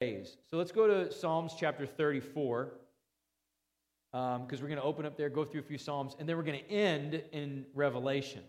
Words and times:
ways. 0.00 0.38
So 0.50 0.56
let's 0.56 0.72
go 0.72 0.86
to 0.86 1.12
Psalms 1.12 1.52
chapter 1.58 1.84
34, 1.84 2.72
because 4.12 4.38
um, 4.38 4.46
we're 4.50 4.56
going 4.56 4.76
to 4.76 4.82
open 4.82 5.04
up 5.04 5.18
there, 5.18 5.28
go 5.28 5.44
through 5.44 5.60
a 5.60 5.64
few 5.64 5.76
Psalms, 5.76 6.16
and 6.18 6.26
then 6.26 6.38
we're 6.38 6.42
going 6.42 6.58
to 6.58 6.70
end 6.70 7.22
in 7.32 7.66
Revelation. 7.74 8.42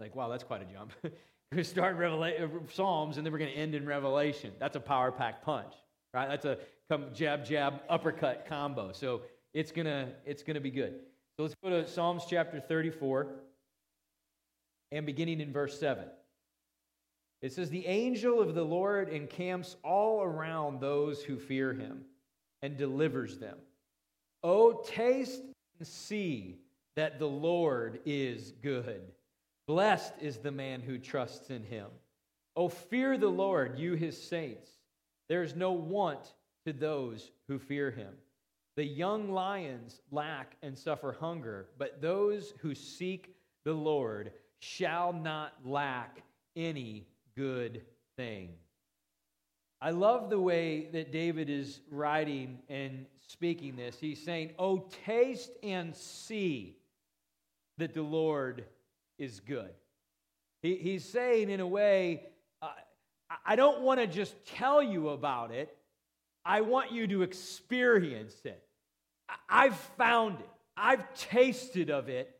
Like, 0.00 0.16
wow, 0.16 0.28
that's 0.28 0.42
quite 0.42 0.60
a 0.60 0.64
jump. 0.64 0.92
to 1.54 1.62
start 1.62 1.96
Revela- 1.96 2.42
uh, 2.42 2.48
Psalms, 2.72 3.16
and 3.16 3.24
then 3.24 3.32
we're 3.32 3.38
going 3.38 3.52
to 3.52 3.56
end 3.56 3.76
in 3.76 3.86
Revelation. 3.86 4.50
That's 4.58 4.74
a 4.74 4.80
power 4.80 5.12
pack 5.12 5.44
punch, 5.44 5.72
right? 6.12 6.28
That's 6.28 6.46
a 6.46 6.58
come 6.90 7.06
jab, 7.14 7.44
jab, 7.44 7.82
uppercut 7.88 8.46
combo. 8.48 8.90
So 8.90 9.22
it's 9.52 9.70
going 9.70 9.86
to 9.86 10.08
it's 10.26 10.42
gonna 10.42 10.60
be 10.60 10.72
good. 10.72 10.94
So 11.36 11.44
let's 11.44 11.54
go 11.62 11.70
to 11.70 11.86
Psalms 11.86 12.24
chapter 12.28 12.58
34, 12.58 13.28
and 14.90 15.06
beginning 15.06 15.40
in 15.40 15.52
verse 15.52 15.78
7. 15.78 16.06
It 17.44 17.52
says, 17.52 17.68
The 17.68 17.86
angel 17.86 18.40
of 18.40 18.54
the 18.54 18.64
Lord 18.64 19.10
encamps 19.10 19.76
all 19.84 20.22
around 20.22 20.80
those 20.80 21.22
who 21.22 21.38
fear 21.38 21.74
him 21.74 22.06
and 22.62 22.78
delivers 22.78 23.36
them. 23.36 23.58
Oh, 24.42 24.82
taste 24.86 25.42
and 25.78 25.86
see 25.86 26.56
that 26.96 27.18
the 27.18 27.28
Lord 27.28 28.00
is 28.06 28.52
good. 28.62 29.02
Blessed 29.66 30.14
is 30.22 30.38
the 30.38 30.50
man 30.50 30.80
who 30.80 30.96
trusts 30.96 31.50
in 31.50 31.62
him. 31.62 31.88
Oh, 32.56 32.70
fear 32.70 33.18
the 33.18 33.28
Lord, 33.28 33.78
you 33.78 33.92
his 33.92 34.18
saints. 34.18 34.70
There 35.28 35.42
is 35.42 35.54
no 35.54 35.72
want 35.72 36.32
to 36.64 36.72
those 36.72 37.30
who 37.46 37.58
fear 37.58 37.90
him. 37.90 38.14
The 38.76 38.86
young 38.86 39.30
lions 39.30 40.00
lack 40.10 40.56
and 40.62 40.78
suffer 40.78 41.12
hunger, 41.20 41.68
but 41.76 42.00
those 42.00 42.54
who 42.60 42.74
seek 42.74 43.34
the 43.66 43.74
Lord 43.74 44.32
shall 44.60 45.12
not 45.12 45.52
lack 45.62 46.22
any 46.56 47.06
good 47.36 47.82
thing. 48.16 48.50
I 49.80 49.90
love 49.90 50.30
the 50.30 50.40
way 50.40 50.88
that 50.92 51.12
David 51.12 51.50
is 51.50 51.80
writing 51.90 52.58
and 52.68 53.06
speaking 53.28 53.76
this. 53.76 53.98
He's 54.00 54.22
saying, 54.22 54.52
Oh, 54.58 54.88
taste 55.04 55.50
and 55.62 55.94
see 55.94 56.76
that 57.78 57.92
the 57.92 58.02
Lord 58.02 58.64
is 59.18 59.40
good. 59.40 59.70
He, 60.62 60.76
he's 60.76 61.04
saying, 61.04 61.50
in 61.50 61.60
a 61.60 61.66
way, 61.66 62.22
uh, 62.62 62.68
I 63.44 63.56
don't 63.56 63.82
want 63.82 64.00
to 64.00 64.06
just 64.06 64.34
tell 64.46 64.82
you 64.82 65.10
about 65.10 65.50
it, 65.50 65.76
I 66.44 66.62
want 66.62 66.92
you 66.92 67.06
to 67.08 67.22
experience 67.22 68.34
it. 68.44 68.62
I've 69.48 69.76
found 69.98 70.40
it, 70.40 70.48
I've 70.76 71.14
tasted 71.14 71.90
of 71.90 72.08
it, 72.08 72.34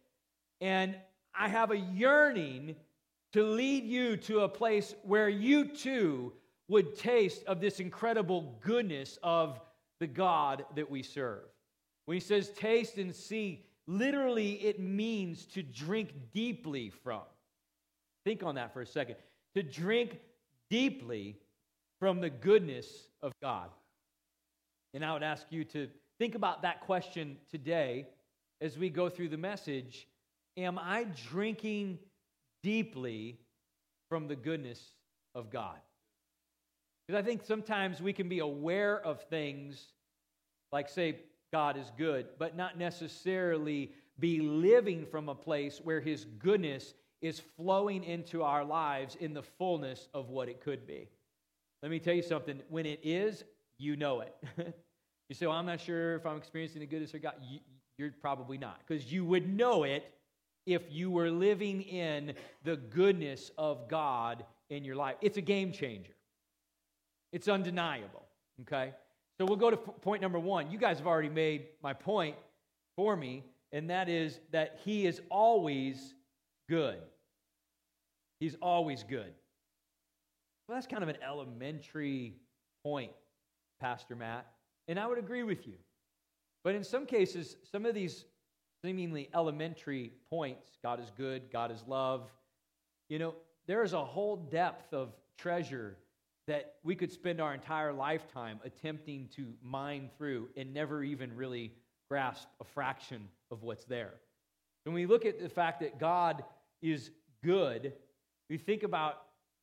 and 0.60 0.94
I 1.34 1.48
have 1.48 1.70
a 1.70 1.76
yearning 1.76 2.76
to 3.34 3.42
lead 3.42 3.84
you 3.84 4.16
to 4.16 4.42
a 4.42 4.48
place 4.48 4.94
where 5.02 5.28
you 5.28 5.64
too 5.64 6.32
would 6.68 6.96
taste 6.96 7.42
of 7.48 7.60
this 7.60 7.80
incredible 7.80 8.56
goodness 8.60 9.18
of 9.24 9.60
the 9.98 10.06
God 10.06 10.64
that 10.76 10.88
we 10.88 11.02
serve. 11.02 11.42
When 12.04 12.14
he 12.14 12.20
says 12.20 12.50
taste 12.50 12.96
and 12.96 13.12
see, 13.12 13.64
literally 13.88 14.52
it 14.64 14.78
means 14.78 15.46
to 15.46 15.64
drink 15.64 16.10
deeply 16.32 16.90
from. 16.90 17.22
Think 18.24 18.44
on 18.44 18.54
that 18.54 18.72
for 18.72 18.82
a 18.82 18.86
second. 18.86 19.16
To 19.56 19.64
drink 19.64 20.20
deeply 20.70 21.36
from 21.98 22.20
the 22.20 22.30
goodness 22.30 23.08
of 23.20 23.32
God. 23.42 23.68
And 24.94 25.04
I 25.04 25.12
would 25.12 25.24
ask 25.24 25.44
you 25.50 25.64
to 25.64 25.88
think 26.20 26.36
about 26.36 26.62
that 26.62 26.82
question 26.82 27.36
today 27.50 28.06
as 28.60 28.78
we 28.78 28.90
go 28.90 29.08
through 29.08 29.30
the 29.30 29.36
message. 29.36 30.06
Am 30.56 30.78
I 30.78 31.08
drinking 31.28 31.98
deeply 32.64 33.38
from 34.08 34.26
the 34.26 34.34
goodness 34.34 34.80
of 35.34 35.50
God. 35.50 35.76
Because 37.06 37.22
I 37.22 37.24
think 37.24 37.44
sometimes 37.44 38.00
we 38.00 38.14
can 38.14 38.28
be 38.28 38.38
aware 38.38 38.98
of 39.00 39.22
things 39.24 39.88
like, 40.72 40.88
say, 40.88 41.20
God 41.52 41.76
is 41.76 41.92
good, 41.96 42.26
but 42.38 42.56
not 42.56 42.78
necessarily 42.78 43.92
be 44.18 44.40
living 44.40 45.04
from 45.06 45.28
a 45.28 45.34
place 45.34 45.80
where 45.84 46.00
His 46.00 46.24
goodness 46.38 46.94
is 47.20 47.40
flowing 47.56 48.02
into 48.02 48.42
our 48.42 48.64
lives 48.64 49.16
in 49.20 49.34
the 49.34 49.42
fullness 49.42 50.08
of 50.14 50.30
what 50.30 50.48
it 50.48 50.60
could 50.60 50.86
be. 50.86 51.08
Let 51.82 51.90
me 51.90 51.98
tell 51.98 52.14
you 52.14 52.22
something. 52.22 52.60
When 52.70 52.86
it 52.86 53.00
is, 53.02 53.44
you 53.78 53.94
know 53.94 54.20
it. 54.20 54.34
you 55.28 55.34
say, 55.34 55.46
well, 55.46 55.56
I'm 55.56 55.66
not 55.66 55.80
sure 55.80 56.16
if 56.16 56.24
I'm 56.24 56.38
experiencing 56.38 56.80
the 56.80 56.86
goodness 56.86 57.12
of 57.12 57.22
God. 57.22 57.34
You, 57.42 57.60
you're 57.98 58.10
probably 58.20 58.58
not, 58.58 58.80
because 58.86 59.12
you 59.12 59.24
would 59.24 59.54
know 59.54 59.84
it 59.84 60.10
if 60.66 60.82
you 60.90 61.10
were 61.10 61.30
living 61.30 61.82
in 61.82 62.34
the 62.62 62.76
goodness 62.76 63.50
of 63.58 63.88
God 63.88 64.44
in 64.70 64.84
your 64.84 64.96
life. 64.96 65.16
It's 65.20 65.36
a 65.36 65.42
game 65.42 65.72
changer, 65.72 66.14
it's 67.32 67.48
undeniable. 67.48 68.22
Okay? 68.62 68.92
So 69.38 69.44
we'll 69.44 69.56
go 69.56 69.70
to 69.70 69.76
point 69.76 70.22
number 70.22 70.38
one. 70.38 70.70
You 70.70 70.78
guys 70.78 70.98
have 70.98 71.08
already 71.08 71.28
made 71.28 71.66
my 71.82 71.92
point 71.92 72.36
for 72.96 73.16
me, 73.16 73.42
and 73.72 73.90
that 73.90 74.08
is 74.08 74.38
that 74.52 74.78
He 74.84 75.06
is 75.06 75.20
always 75.30 76.14
good. 76.68 76.98
He's 78.38 78.54
always 78.62 79.02
good. 79.02 79.32
Well, 80.68 80.76
that's 80.76 80.86
kind 80.86 81.02
of 81.02 81.08
an 81.08 81.18
elementary 81.26 82.34
point, 82.84 83.10
Pastor 83.80 84.14
Matt, 84.14 84.46
and 84.86 84.98
I 84.98 85.06
would 85.06 85.18
agree 85.18 85.42
with 85.42 85.66
you. 85.66 85.74
But 86.62 86.74
in 86.74 86.84
some 86.84 87.04
cases, 87.04 87.56
some 87.70 87.84
of 87.84 87.94
these 87.94 88.24
seemingly 88.84 89.30
elementary 89.34 90.12
points 90.28 90.68
God 90.82 91.00
is 91.00 91.10
good, 91.16 91.50
God 91.50 91.70
is 91.70 91.82
love. 91.86 92.30
You 93.08 93.18
know, 93.18 93.34
there 93.66 93.82
is 93.82 93.94
a 93.94 94.04
whole 94.04 94.36
depth 94.36 94.92
of 94.92 95.14
treasure 95.38 95.96
that 96.46 96.74
we 96.84 96.94
could 96.94 97.10
spend 97.10 97.40
our 97.40 97.54
entire 97.54 97.94
lifetime 97.94 98.60
attempting 98.62 99.30
to 99.36 99.54
mine 99.62 100.10
through 100.18 100.50
and 100.54 100.74
never 100.74 101.02
even 101.02 101.34
really 101.34 101.72
grasp 102.10 102.46
a 102.60 102.64
fraction 102.64 103.26
of 103.50 103.62
what's 103.62 103.86
there. 103.86 104.12
When 104.84 104.94
we 104.94 105.06
look 105.06 105.24
at 105.24 105.40
the 105.40 105.48
fact 105.48 105.80
that 105.80 105.98
God 105.98 106.44
is 106.82 107.10
good, 107.42 107.94
we 108.50 108.58
think 108.58 108.82
about 108.82 109.22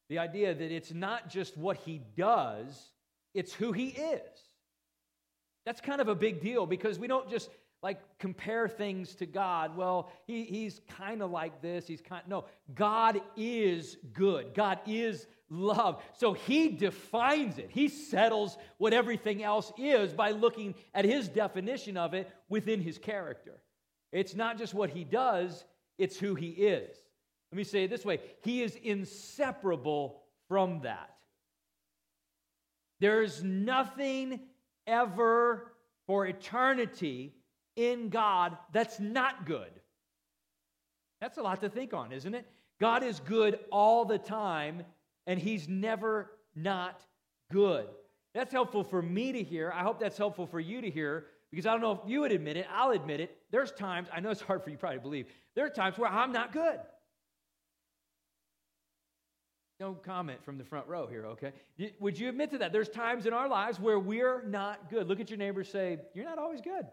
the 0.10 0.18
idea 0.18 0.56
that 0.56 0.72
it's 0.72 0.92
not 0.92 1.30
just 1.30 1.56
what 1.56 1.78
he 1.78 2.02
does, 2.18 2.90
it's 3.36 3.54
who 3.54 3.72
he 3.72 3.90
is. 3.90 4.22
That's 5.64 5.80
kind 5.80 6.02
of 6.02 6.08
a 6.08 6.16
big 6.16 6.42
deal 6.42 6.66
because 6.66 6.98
we 6.98 7.06
don't 7.06 7.30
just 7.30 7.52
like 7.84 8.00
compare 8.20 8.68
things 8.68 9.16
to 9.16 9.26
God. 9.26 9.76
Well, 9.76 10.12
he, 10.28 10.44
he's 10.44 10.82
kind 10.98 11.22
of 11.22 11.32
like 11.32 11.62
this. 11.62 11.88
He's 11.88 12.02
kind 12.02 12.24
no. 12.28 12.46
God 12.76 13.22
is 13.36 13.98
good. 14.14 14.54
God 14.54 14.80
is 14.86 15.26
love. 15.50 16.02
So 16.18 16.34
he 16.34 16.70
defines 16.70 17.58
it. 17.58 17.70
He 17.72 17.88
settles 17.88 18.58
what 18.78 18.94
everything 18.94 19.44
else 19.44 19.72
is 19.78 20.14
by 20.14 20.32
looking 20.32 20.76
at 20.94 21.06
his 21.06 21.28
definition 21.28 21.98
of 21.98 22.14
it 22.14 22.32
within 22.50 22.82
his 22.82 22.98
character. 22.98 23.60
It's 24.12 24.36
not 24.36 24.58
just 24.58 24.74
what 24.74 24.90
he 24.90 25.04
does, 25.04 25.64
it's 25.98 26.18
who 26.18 26.36
he 26.36 26.50
is. 26.50 26.96
Let 27.52 27.58
me 27.58 27.64
say 27.64 27.84
it 27.84 27.90
this 27.90 28.06
way 28.06 28.20
He 28.44 28.62
is 28.62 28.76
inseparable 28.76 30.22
from 30.48 30.82
that. 30.82 31.16
There's 33.00 33.44
nothing 33.44 34.42
ever 34.86 35.74
for 36.06 36.28
eternity 36.28 37.34
in 37.76 38.10
God 38.10 38.58
that's 38.74 39.00
not 39.00 39.46
good. 39.46 39.72
That's 41.20 41.38
a 41.38 41.42
lot 41.42 41.62
to 41.62 41.70
think 41.70 41.94
on, 41.94 42.12
isn't 42.12 42.34
it? 42.34 42.48
God 42.80 43.04
is 43.04 43.20
good 43.20 43.60
all 43.72 44.06
the 44.06 44.18
time, 44.18 44.84
and 45.28 45.40
He's 45.40 45.68
never 45.68 46.32
not 46.56 47.06
good. 47.52 47.88
That's 48.34 48.52
helpful 48.52 48.84
for 48.84 49.02
me 49.02 49.32
to 49.34 49.44
hear. 49.44 49.72
I 49.74 49.84
hope 49.84 50.00
that's 50.00 50.18
helpful 50.18 50.48
for 50.48 50.60
you 50.60 50.82
to 50.82 50.90
hear 50.90 51.28
because 51.52 51.66
I 51.66 51.72
don't 51.72 51.82
know 51.82 51.92
if 51.92 52.00
you 52.10 52.22
would 52.22 52.32
admit 52.32 52.58
it. 52.58 52.66
I'll 52.74 52.92
admit 52.92 53.20
it. 53.20 53.38
There's 53.52 53.72
times, 53.72 54.08
I 54.12 54.20
know 54.20 54.32
it's 54.32 54.42
hard 54.50 54.64
for 54.64 54.70
you 54.70 54.78
probably 54.78 54.98
to 54.98 55.04
believe, 55.04 55.28
there 55.56 55.66
are 55.66 55.70
times 55.70 55.98
where 55.98 56.10
I'm 56.10 56.32
not 56.32 56.54
good. 56.54 56.80
No 59.80 59.94
comment 59.94 60.44
from 60.46 60.58
the 60.58 60.64
front 60.64 60.88
row 60.88 61.08
here, 61.08 61.26
okay? 61.26 61.54
Would 62.00 62.18
you 62.18 62.30
admit 62.30 62.52
to 62.52 62.60
that? 62.60 62.72
There's 62.72 62.88
times 62.88 63.26
in 63.26 63.34
our 63.34 63.50
lives 63.50 63.80
where 63.80 64.00
we're 64.00 64.44
not 64.44 64.90
good. 64.92 65.08
Look 65.08 65.20
at 65.20 65.30
your 65.30 65.40
neighbor 65.40 65.64
say, 65.64 65.98
You're 66.14 66.26
not 66.26 66.38
always 66.38 66.62
good. 66.62 66.86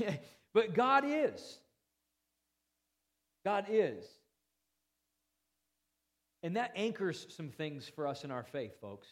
but 0.54 0.74
God 0.74 1.04
is. 1.06 1.58
God 3.44 3.66
is. 3.68 4.04
And 6.42 6.56
that 6.56 6.72
anchors 6.74 7.26
some 7.30 7.50
things 7.50 7.90
for 7.94 8.06
us 8.06 8.24
in 8.24 8.30
our 8.30 8.44
faith, 8.44 8.80
folks, 8.80 9.08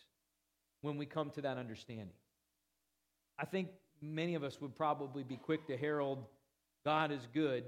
when 0.81 0.96
we 0.96 1.06
come 1.06 1.31
to 1.31 1.43
that 1.43 1.58
understanding. 1.58 2.08
I 3.38 3.44
think 3.44 3.69
many 4.00 4.35
of 4.35 4.43
us 4.43 4.61
would 4.61 4.75
probably 4.75 5.23
be 5.23 5.37
quick 5.37 5.67
to 5.67 5.76
herald 5.76 6.25
God 6.85 7.12
is 7.12 7.26
good 7.35 7.64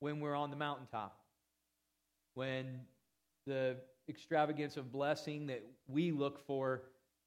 when 0.00 0.20
we're 0.20 0.34
on 0.34 0.50
the 0.50 0.56
mountaintop, 0.56 1.18
when 2.34 2.80
the 3.46 3.76
extravagance 4.08 4.76
of 4.76 4.92
blessing 4.92 5.46
that 5.48 5.64
we 5.88 6.12
look 6.12 6.46
for 6.46 6.82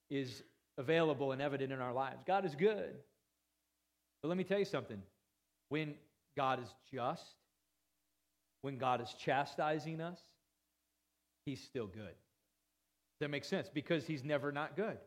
is 0.10 0.44
available 0.77 1.33
and 1.33 1.42
evident 1.42 1.74
in 1.74 1.81
our 1.81 1.94
lives. 1.94 2.24
God 2.25 2.45
is 2.45 2.56
good. 2.56 2.95
But 4.21 4.30
let 4.30 4.38
me 4.38 4.44
tell 4.44 4.60
you 4.60 4.66
something. 4.66 5.01
When 5.69 5.95
God 6.36 6.62
is 6.62 6.74
just, 6.92 7.24
when 8.62 8.77
God 8.77 9.01
is 9.01 9.13
chastising 9.18 10.01
us, 10.01 10.19
He's 11.45 11.62
still 11.62 11.88
good. 11.88 12.13
That 13.19 13.30
makes 13.30 13.48
sense 13.48 13.69
because 13.74 14.06
he's 14.06 14.24
never 14.24 14.51
not 14.51 14.75
good. 14.75 14.98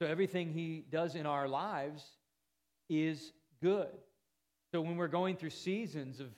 So 0.00 0.06
everything 0.06 0.52
he 0.52 0.84
does 0.90 1.14
in 1.14 1.26
our 1.26 1.48
lives 1.48 2.04
is 2.88 3.32
good. 3.62 3.88
So 4.72 4.80
when 4.80 4.96
we're 4.96 5.08
going 5.08 5.36
through 5.36 5.50
seasons 5.50 6.20
of 6.20 6.28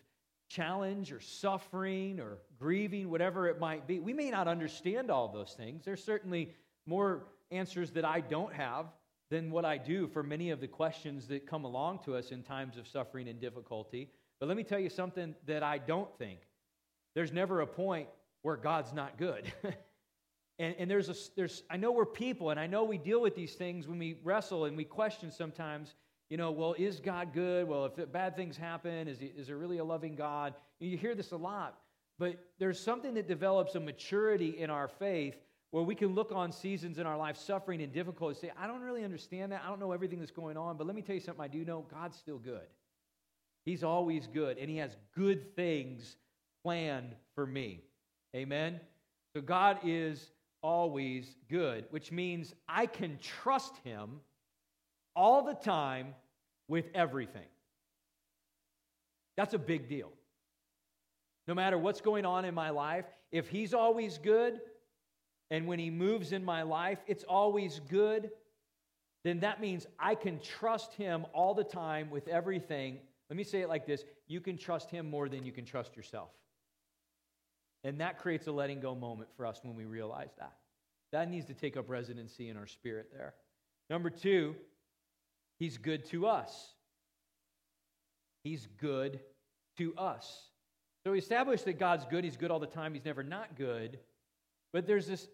challenge 0.49 1.13
or 1.13 1.21
suffering 1.21 2.21
or 2.21 2.39
grieving, 2.59 3.11
whatever 3.11 3.49
it 3.49 3.61
might 3.61 3.87
be, 3.87 3.99
we 4.01 4.13
may 4.13 4.31
not 4.31 4.49
understand 4.49 5.11
all 5.11 5.29
those 5.29 5.55
things. 5.57 5.85
There's 5.85 6.03
certainly 6.03 6.55
more 6.87 7.25
answers 7.51 7.91
that 7.93 8.05
I 8.05 8.21
don't 8.21 8.53
have 8.55 8.87
than 9.31 9.51
what 9.51 9.65
I 9.65 9.77
do 9.77 10.07
for 10.07 10.23
many 10.23 10.51
of 10.51 10.61
the 10.61 10.69
questions 10.69 11.29
that 11.29 11.47
come 11.47 11.65
along 11.65 12.01
to 12.05 12.17
us 12.17 12.31
in 12.31 12.43
times 12.43 12.77
of 12.77 12.89
suffering 12.89 13.29
and 13.29 13.41
difficulty. 13.41 14.11
But 14.41 14.49
let 14.49 14.57
me 14.57 14.63
tell 14.63 14.79
you 14.79 14.89
something 14.89 15.35
that 15.47 15.63
I 15.63 15.79
don't 15.79 16.09
think. 16.19 16.41
There's 17.15 17.33
never 17.33 17.61
a 17.61 17.67
point 17.67 18.09
where 18.43 18.57
God's 18.57 18.93
not 18.93 19.19
good. 19.19 19.53
and, 20.59 20.75
and 20.79 20.91
there's 20.91 21.09
a, 21.09 21.15
there's, 21.37 21.63
I 21.69 21.77
know 21.77 21.93
we're 21.93 22.07
people, 22.07 22.51
and 22.51 22.61
I 22.61 22.67
know 22.67 22.85
we 22.85 22.99
deal 22.99 23.21
with 23.21 23.35
these 23.35 23.55
things 23.55 23.87
when 23.87 23.99
we 23.99 24.19
wrestle 24.23 24.65
and 24.65 24.77
we 24.77 24.85
question 24.85 25.31
sometimes, 25.31 25.95
you 26.31 26.37
know, 26.37 26.51
well, 26.51 26.75
is 26.79 27.01
God 27.01 27.33
good? 27.35 27.67
Well, 27.69 27.87
if 27.87 28.13
bad 28.13 28.37
things 28.37 28.57
happen, 28.57 29.09
is, 29.09 29.19
he, 29.19 29.27
is 29.27 29.49
there 29.49 29.57
really 29.57 29.79
a 29.79 29.85
loving 29.85 30.15
God? 30.15 30.55
You 30.79 30.97
hear 30.97 31.15
this 31.15 31.33
a 31.33 31.37
lot, 31.37 31.79
but 32.19 32.39
there's 32.59 32.81
something 32.81 33.15
that 33.15 33.29
develops 33.29 33.75
a 33.75 33.81
maturity 33.81 34.59
in 34.59 34.71
our 34.71 34.89
faith 34.89 35.37
where 35.71 35.83
we 35.83 35.95
can 35.95 36.15
look 36.15 36.33
on 36.33 36.51
seasons 36.51 36.99
in 36.99 37.07
our 37.07 37.17
life, 37.17 37.37
suffering 37.37 37.83
and 37.83 37.93
difficulty, 37.93 38.39
say, 38.39 38.51
I 38.59 38.67
don't 38.67 38.81
really 38.81 39.05
understand 39.05 39.53
that. 39.53 39.63
I 39.65 39.69
don't 39.69 39.81
know 39.81 39.93
everything 39.93 40.19
that's 40.19 40.31
going 40.31 40.57
on, 40.57 40.77
but 40.77 40.87
let 40.87 40.97
me 40.97 41.03
tell 41.03 41.15
you 41.15 41.21
something 41.21 41.45
I 41.45 41.49
do 41.49 41.65
know 41.65 41.85
God's 41.93 42.17
still 42.17 42.39
good. 42.39 42.67
He's 43.65 43.85
always 43.85 44.27
good, 44.27 44.57
and 44.57 44.71
He 44.71 44.79
has 44.79 44.97
good 45.15 45.55
things 45.55 46.17
planned 46.63 47.15
for 47.35 47.47
me. 47.47 47.83
Amen? 48.35 48.81
So 49.35 49.43
God 49.43 49.79
is 49.85 50.31
always 50.63 51.37
good, 51.51 51.85
which 51.91 52.11
means 52.11 52.55
I 52.67 52.87
can 52.87 53.19
trust 53.21 53.77
Him 53.85 54.21
all 55.15 55.45
the 55.45 55.55
time 55.55 56.15
with 56.67 56.87
everything. 56.95 57.49
That's 59.37 59.55
a 59.55 59.59
big 59.59 59.89
deal. 59.89 60.13
No 61.47 61.55
matter 61.55 61.79
what's 61.79 62.01
going 62.01 62.25
on 62.25 62.45
in 62.47 62.55
my 62.55 62.71
life, 62.71 63.05
if 63.31 63.49
He's 63.49 63.75
always 63.75 64.17
good, 64.17 64.61
and 65.51 65.67
when 65.67 65.79
He 65.79 65.91
moves 65.91 66.33
in 66.33 66.45
my 66.45 66.63
life, 66.63 66.99
it's 67.07 67.25
always 67.25 67.81
good, 67.89 68.31
then 69.25 69.41
that 69.41 69.61
means 69.61 69.87
I 69.99 70.15
can 70.15 70.41
trust 70.41 70.95
Him 70.95 71.27
all 71.33 71.55
the 71.55 71.65
time 71.65 72.11
with 72.11 72.29
everything. 72.29 72.99
Let 73.31 73.37
me 73.37 73.45
say 73.45 73.61
it 73.61 73.69
like 73.69 73.87
this 73.87 74.05
you 74.27 74.41
can 74.41 74.57
trust 74.57 74.91
Him 74.91 75.11
more 75.11 75.29
than 75.29 75.45
you 75.45 75.53
can 75.53 75.65
trust 75.65 75.97
yourself. 75.97 76.31
And 77.85 78.01
that 78.01 78.19
creates 78.19 78.47
a 78.47 78.53
letting 78.53 78.81
go 78.81 78.95
moment 78.95 79.31
for 79.37 79.47
us 79.47 79.61
when 79.63 79.77
we 79.77 79.85
realize 79.85 80.31
that. 80.39 80.57
That 81.13 81.31
needs 81.31 81.47
to 81.47 81.55
take 81.55 81.77
up 81.77 81.89
residency 81.89 82.49
in 82.49 82.57
our 82.57 82.67
spirit 82.67 83.11
there. 83.13 83.35
Number 83.89 84.11
two, 84.11 84.55
He's 85.59 85.79
good 85.79 86.05
to 86.07 86.27
us. 86.27 86.73
He's 88.45 88.69
good 88.81 89.21
to 89.79 89.95
us. 89.97 90.51
So 91.05 91.13
we 91.13 91.19
establish 91.19 91.63
that 91.63 91.79
God's 91.79 92.05
good. 92.05 92.25
He's 92.25 92.37
good 92.37 92.51
all 92.51 92.61
the 92.61 92.67
time. 92.67 92.95
He's 92.95 93.05
never 93.05 93.23
not 93.23 93.57
good. 93.57 93.99
But 94.73 94.87
there's 94.87 95.07
this 95.07 95.29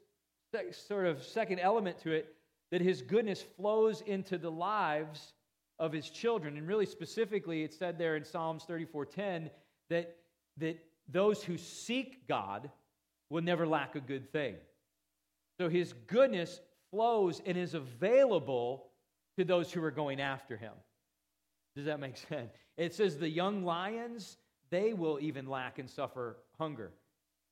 sort 0.72 1.06
of 1.06 1.22
second 1.22 1.58
element 1.58 1.98
to 2.00 2.12
it 2.12 2.34
that 2.70 2.80
his 2.80 3.02
goodness 3.02 3.42
flows 3.56 4.00
into 4.02 4.38
the 4.38 4.50
lives 4.50 5.32
of 5.78 5.92
his 5.92 6.10
children. 6.10 6.56
And 6.56 6.66
really 6.66 6.86
specifically, 6.86 7.62
it 7.62 7.72
said 7.72 7.98
there 7.98 8.16
in 8.16 8.24
Psalms 8.24 8.64
34:10 8.64 9.50
that, 9.90 10.16
that 10.56 10.78
those 11.08 11.42
who 11.42 11.56
seek 11.56 12.26
God 12.26 12.70
will 13.30 13.42
never 13.42 13.66
lack 13.66 13.94
a 13.94 14.00
good 14.00 14.32
thing. 14.32 14.56
So 15.60 15.68
his 15.68 15.92
goodness 16.06 16.60
flows 16.90 17.40
and 17.44 17.56
is 17.56 17.74
available 17.74 18.90
to 19.36 19.44
those 19.44 19.72
who 19.72 19.82
are 19.82 19.90
going 19.90 20.20
after 20.20 20.56
him. 20.56 20.72
Does 21.76 21.86
that 21.86 22.00
make 22.00 22.16
sense? 22.28 22.52
It 22.76 22.94
says 22.94 23.18
the 23.18 23.28
young 23.28 23.64
lions, 23.64 24.36
they 24.70 24.92
will 24.92 25.18
even 25.20 25.46
lack 25.46 25.78
and 25.78 25.88
suffer 25.88 26.38
hunger 26.58 26.92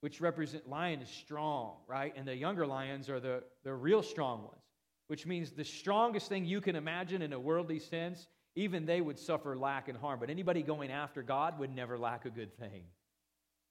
which 0.03 0.21
represent 0.21 0.69
lion 0.69 1.01
is 1.01 1.09
strong, 1.09 1.77
right? 1.87 2.13
And 2.17 2.27
the 2.27 2.35
younger 2.35 2.67
lions 2.67 3.09
are 3.09 3.21
the, 3.21 3.45
the 3.63 3.73
real 3.73 4.03
strong 4.03 4.41
ones, 4.43 4.63
which 5.07 5.27
means 5.27 5.53
the 5.53 5.65
strongest 5.65 6.29
thing 6.29 6.45
you 6.45 6.61
can 6.61 6.75
imagine 6.75 7.23
in 7.23 7.33
a 7.33 7.39
worldly 7.39 7.79
sense, 7.79 8.27
even 8.57 8.85
they 8.85 9.01
would 9.01 9.17
suffer 9.17 9.57
lack 9.57 9.89
and 9.89 9.97
harm. 9.97 10.19
But 10.19 10.29
anybody 10.29 10.61
going 10.61 10.91
after 10.91 11.23
God 11.23 11.57
would 11.61 11.73
never 11.73 11.97
lack 11.97 12.25
a 12.25 12.31
good 12.31 12.53
thing. 12.59 12.83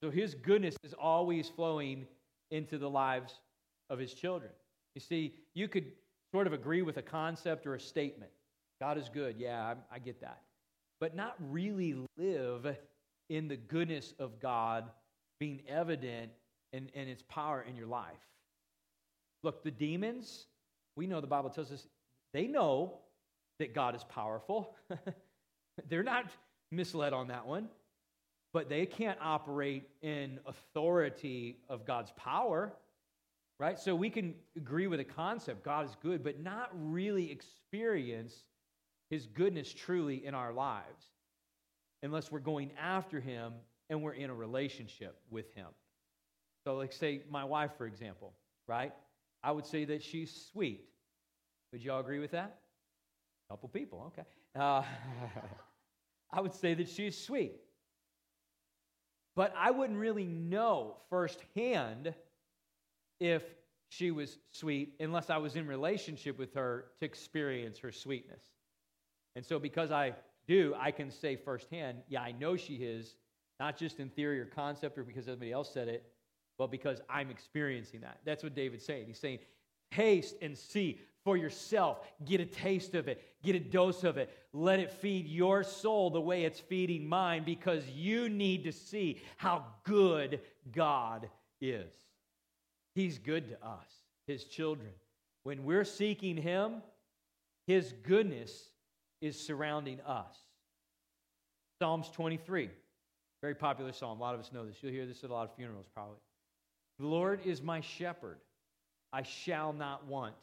So 0.01 0.09
his 0.09 0.33
goodness 0.33 0.77
is 0.85 0.93
always 0.93 1.49
flowing 1.49 2.07
into 2.49 2.77
the 2.77 2.89
lives 2.89 3.41
of 3.89 3.99
his 3.99 4.13
children. 4.13 4.51
You 4.95 5.01
see, 5.01 5.35
you 5.53 5.67
could 5.67 5.91
sort 6.33 6.47
of 6.47 6.53
agree 6.53 6.81
with 6.81 6.95
a 6.95 7.01
concept 7.01 7.67
or 7.67 7.75
a 7.75 7.79
statement. 7.79 8.31
God 8.79 8.97
is 8.97 9.09
good. 9.09 9.35
Yeah, 9.37 9.73
I, 9.91 9.95
I 9.95 9.99
get 9.99 10.21
that. 10.21 10.43
But 11.01 11.13
not 11.13 11.35
really 11.49 11.93
live 12.17 12.77
in 13.29 13.49
the 13.49 13.57
goodness 13.57 14.13
of 14.17 14.39
God 14.39 14.85
being 15.41 15.63
evident 15.67 16.31
in, 16.71 16.87
in 16.93 17.07
its 17.07 17.23
power 17.27 17.65
in 17.67 17.75
your 17.75 17.87
life. 17.87 18.13
Look, 19.41 19.63
the 19.63 19.71
demons, 19.71 20.45
we 20.95 21.07
know 21.07 21.19
the 21.19 21.25
Bible 21.25 21.49
tells 21.49 21.71
us 21.71 21.87
they 22.31 22.45
know 22.45 22.99
that 23.57 23.73
God 23.73 23.95
is 23.95 24.03
powerful. 24.03 24.75
They're 25.89 26.03
not 26.03 26.25
misled 26.69 27.11
on 27.11 27.29
that 27.29 27.47
one, 27.47 27.69
but 28.53 28.69
they 28.69 28.85
can't 28.85 29.17
operate 29.19 29.89
in 30.03 30.39
authority 30.45 31.57
of 31.69 31.87
God's 31.87 32.11
power, 32.15 32.71
right? 33.59 33.79
So 33.79 33.95
we 33.95 34.11
can 34.11 34.35
agree 34.55 34.85
with 34.85 34.99
the 34.99 35.05
concept 35.05 35.63
God 35.63 35.85
is 35.85 35.95
good, 36.03 36.23
but 36.23 36.39
not 36.39 36.69
really 36.71 37.31
experience 37.31 38.43
his 39.09 39.25
goodness 39.25 39.73
truly 39.73 40.23
in 40.23 40.35
our 40.35 40.53
lives 40.53 41.05
unless 42.03 42.31
we're 42.31 42.39
going 42.39 42.69
after 42.79 43.19
him 43.19 43.53
and 43.91 44.01
we're 44.01 44.13
in 44.13 44.29
a 44.29 44.33
relationship 44.33 45.19
with 45.29 45.53
Him. 45.53 45.67
So, 46.63 46.77
like, 46.77 46.93
say, 46.93 47.23
my 47.29 47.43
wife, 47.43 47.71
for 47.77 47.85
example, 47.85 48.33
right? 48.67 48.93
I 49.43 49.51
would 49.51 49.65
say 49.65 49.85
that 49.85 50.01
she's 50.01 50.49
sweet. 50.51 50.85
Would 51.71 51.83
you 51.83 51.91
all 51.91 51.99
agree 51.99 52.19
with 52.19 52.31
that? 52.31 52.59
A 53.49 53.53
couple 53.53 53.67
people, 53.69 54.13
okay. 54.13 54.27
Uh, 54.55 54.83
I 56.31 56.39
would 56.39 56.53
say 56.53 56.73
that 56.73 56.87
she's 56.87 57.17
sweet. 57.17 57.57
But 59.35 59.53
I 59.57 59.71
wouldn't 59.71 59.99
really 59.99 60.25
know 60.27 60.97
firsthand 61.09 62.13
if 63.19 63.43
she 63.89 64.11
was 64.11 64.37
sweet 64.51 64.93
unless 65.01 65.29
I 65.29 65.37
was 65.37 65.55
in 65.57 65.67
relationship 65.67 66.39
with 66.39 66.53
her 66.53 66.85
to 66.99 67.05
experience 67.05 67.77
her 67.79 67.91
sweetness. 67.91 68.43
And 69.35 69.45
so 69.45 69.59
because 69.59 69.91
I 69.91 70.13
do, 70.47 70.75
I 70.79 70.91
can 70.91 71.11
say 71.11 71.35
firsthand, 71.35 71.99
yeah, 72.07 72.21
I 72.21 72.31
know 72.31 72.55
she 72.55 72.75
is 72.75 73.15
not 73.61 73.77
just 73.77 73.99
in 73.99 74.09
theory 74.09 74.39
or 74.39 74.45
concept 74.45 74.97
or 74.97 75.03
because 75.03 75.25
somebody 75.25 75.51
else 75.51 75.71
said 75.71 75.87
it, 75.87 76.03
but 76.57 76.71
because 76.71 76.99
I'm 77.07 77.29
experiencing 77.29 78.01
that. 78.01 78.17
That's 78.25 78.41
what 78.41 78.55
David's 78.55 78.83
saying. 78.83 79.05
He's 79.05 79.19
saying, 79.19 79.37
taste 79.91 80.33
and 80.41 80.57
see 80.57 80.99
for 81.23 81.37
yourself. 81.37 81.99
Get 82.25 82.41
a 82.41 82.45
taste 82.45 82.95
of 82.95 83.07
it, 83.07 83.23
get 83.43 83.55
a 83.55 83.59
dose 83.59 84.03
of 84.03 84.17
it. 84.17 84.35
Let 84.51 84.79
it 84.79 84.89
feed 84.89 85.27
your 85.27 85.63
soul 85.63 86.09
the 86.09 86.19
way 86.19 86.43
it's 86.43 86.59
feeding 86.59 87.07
mine 87.07 87.43
because 87.45 87.87
you 87.89 88.29
need 88.29 88.63
to 88.63 88.71
see 88.71 89.21
how 89.37 89.63
good 89.83 90.41
God 90.71 91.29
is. 91.61 91.93
He's 92.95 93.19
good 93.19 93.47
to 93.49 93.63
us, 93.63 93.91
His 94.25 94.45
children. 94.45 94.89
When 95.43 95.65
we're 95.65 95.85
seeking 95.85 96.35
Him, 96.35 96.81
His 97.67 97.93
goodness 98.01 98.69
is 99.21 99.39
surrounding 99.39 100.01
us. 100.01 100.35
Psalms 101.77 102.09
23. 102.09 102.71
Very 103.41 103.55
popular 103.55 103.91
psalm. 103.91 104.19
A 104.19 104.21
lot 104.21 104.35
of 104.35 104.39
us 104.39 104.51
know 104.53 104.65
this. 104.65 104.77
You'll 104.81 104.91
hear 104.91 105.05
this 105.05 105.23
at 105.23 105.29
a 105.29 105.33
lot 105.33 105.49
of 105.49 105.55
funerals, 105.55 105.87
probably. 105.93 106.17
The 106.99 107.07
Lord 107.07 107.39
is 107.43 107.61
my 107.61 107.81
shepherd. 107.81 108.37
I 109.11 109.23
shall 109.23 109.73
not 109.73 110.05
want. 110.05 110.35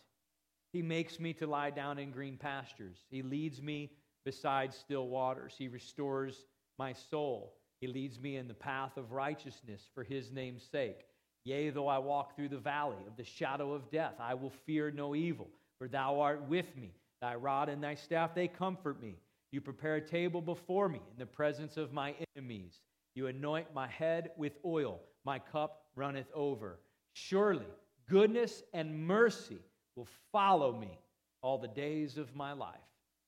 He 0.72 0.82
makes 0.82 1.18
me 1.20 1.32
to 1.34 1.46
lie 1.46 1.70
down 1.70 1.98
in 1.98 2.10
green 2.10 2.36
pastures. 2.36 2.98
He 3.10 3.22
leads 3.22 3.62
me 3.62 3.92
beside 4.24 4.74
still 4.74 5.08
waters. 5.08 5.54
He 5.56 5.68
restores 5.68 6.44
my 6.78 6.92
soul. 6.92 7.54
He 7.80 7.86
leads 7.86 8.18
me 8.18 8.36
in 8.36 8.48
the 8.48 8.54
path 8.54 8.96
of 8.96 9.12
righteousness 9.12 9.88
for 9.94 10.02
his 10.02 10.32
name's 10.32 10.64
sake. 10.64 11.06
Yea, 11.44 11.70
though 11.70 11.88
I 11.88 11.98
walk 11.98 12.34
through 12.34 12.48
the 12.48 12.58
valley 12.58 12.98
of 13.06 13.16
the 13.16 13.24
shadow 13.24 13.72
of 13.72 13.90
death, 13.90 14.14
I 14.20 14.34
will 14.34 14.52
fear 14.66 14.90
no 14.90 15.14
evil, 15.14 15.48
for 15.78 15.88
thou 15.88 16.20
art 16.20 16.42
with 16.48 16.76
me. 16.76 16.92
Thy 17.22 17.36
rod 17.36 17.68
and 17.68 17.82
thy 17.82 17.94
staff, 17.94 18.34
they 18.34 18.48
comfort 18.48 19.00
me. 19.00 19.16
You 19.50 19.60
prepare 19.60 19.94
a 19.94 20.00
table 20.00 20.42
before 20.42 20.88
me 20.88 21.00
in 21.10 21.18
the 21.18 21.26
presence 21.26 21.76
of 21.76 21.92
my 21.92 22.14
enemies. 22.36 22.80
You 23.18 23.26
anoint 23.26 23.74
my 23.74 23.88
head 23.88 24.30
with 24.36 24.52
oil, 24.64 25.00
my 25.24 25.40
cup 25.40 25.86
runneth 25.96 26.30
over. 26.32 26.78
Surely 27.14 27.66
goodness 28.08 28.62
and 28.72 28.96
mercy 28.96 29.58
will 29.96 30.06
follow 30.30 30.78
me 30.78 31.00
all 31.42 31.58
the 31.58 31.66
days 31.66 32.16
of 32.16 32.36
my 32.36 32.52
life, 32.52 32.78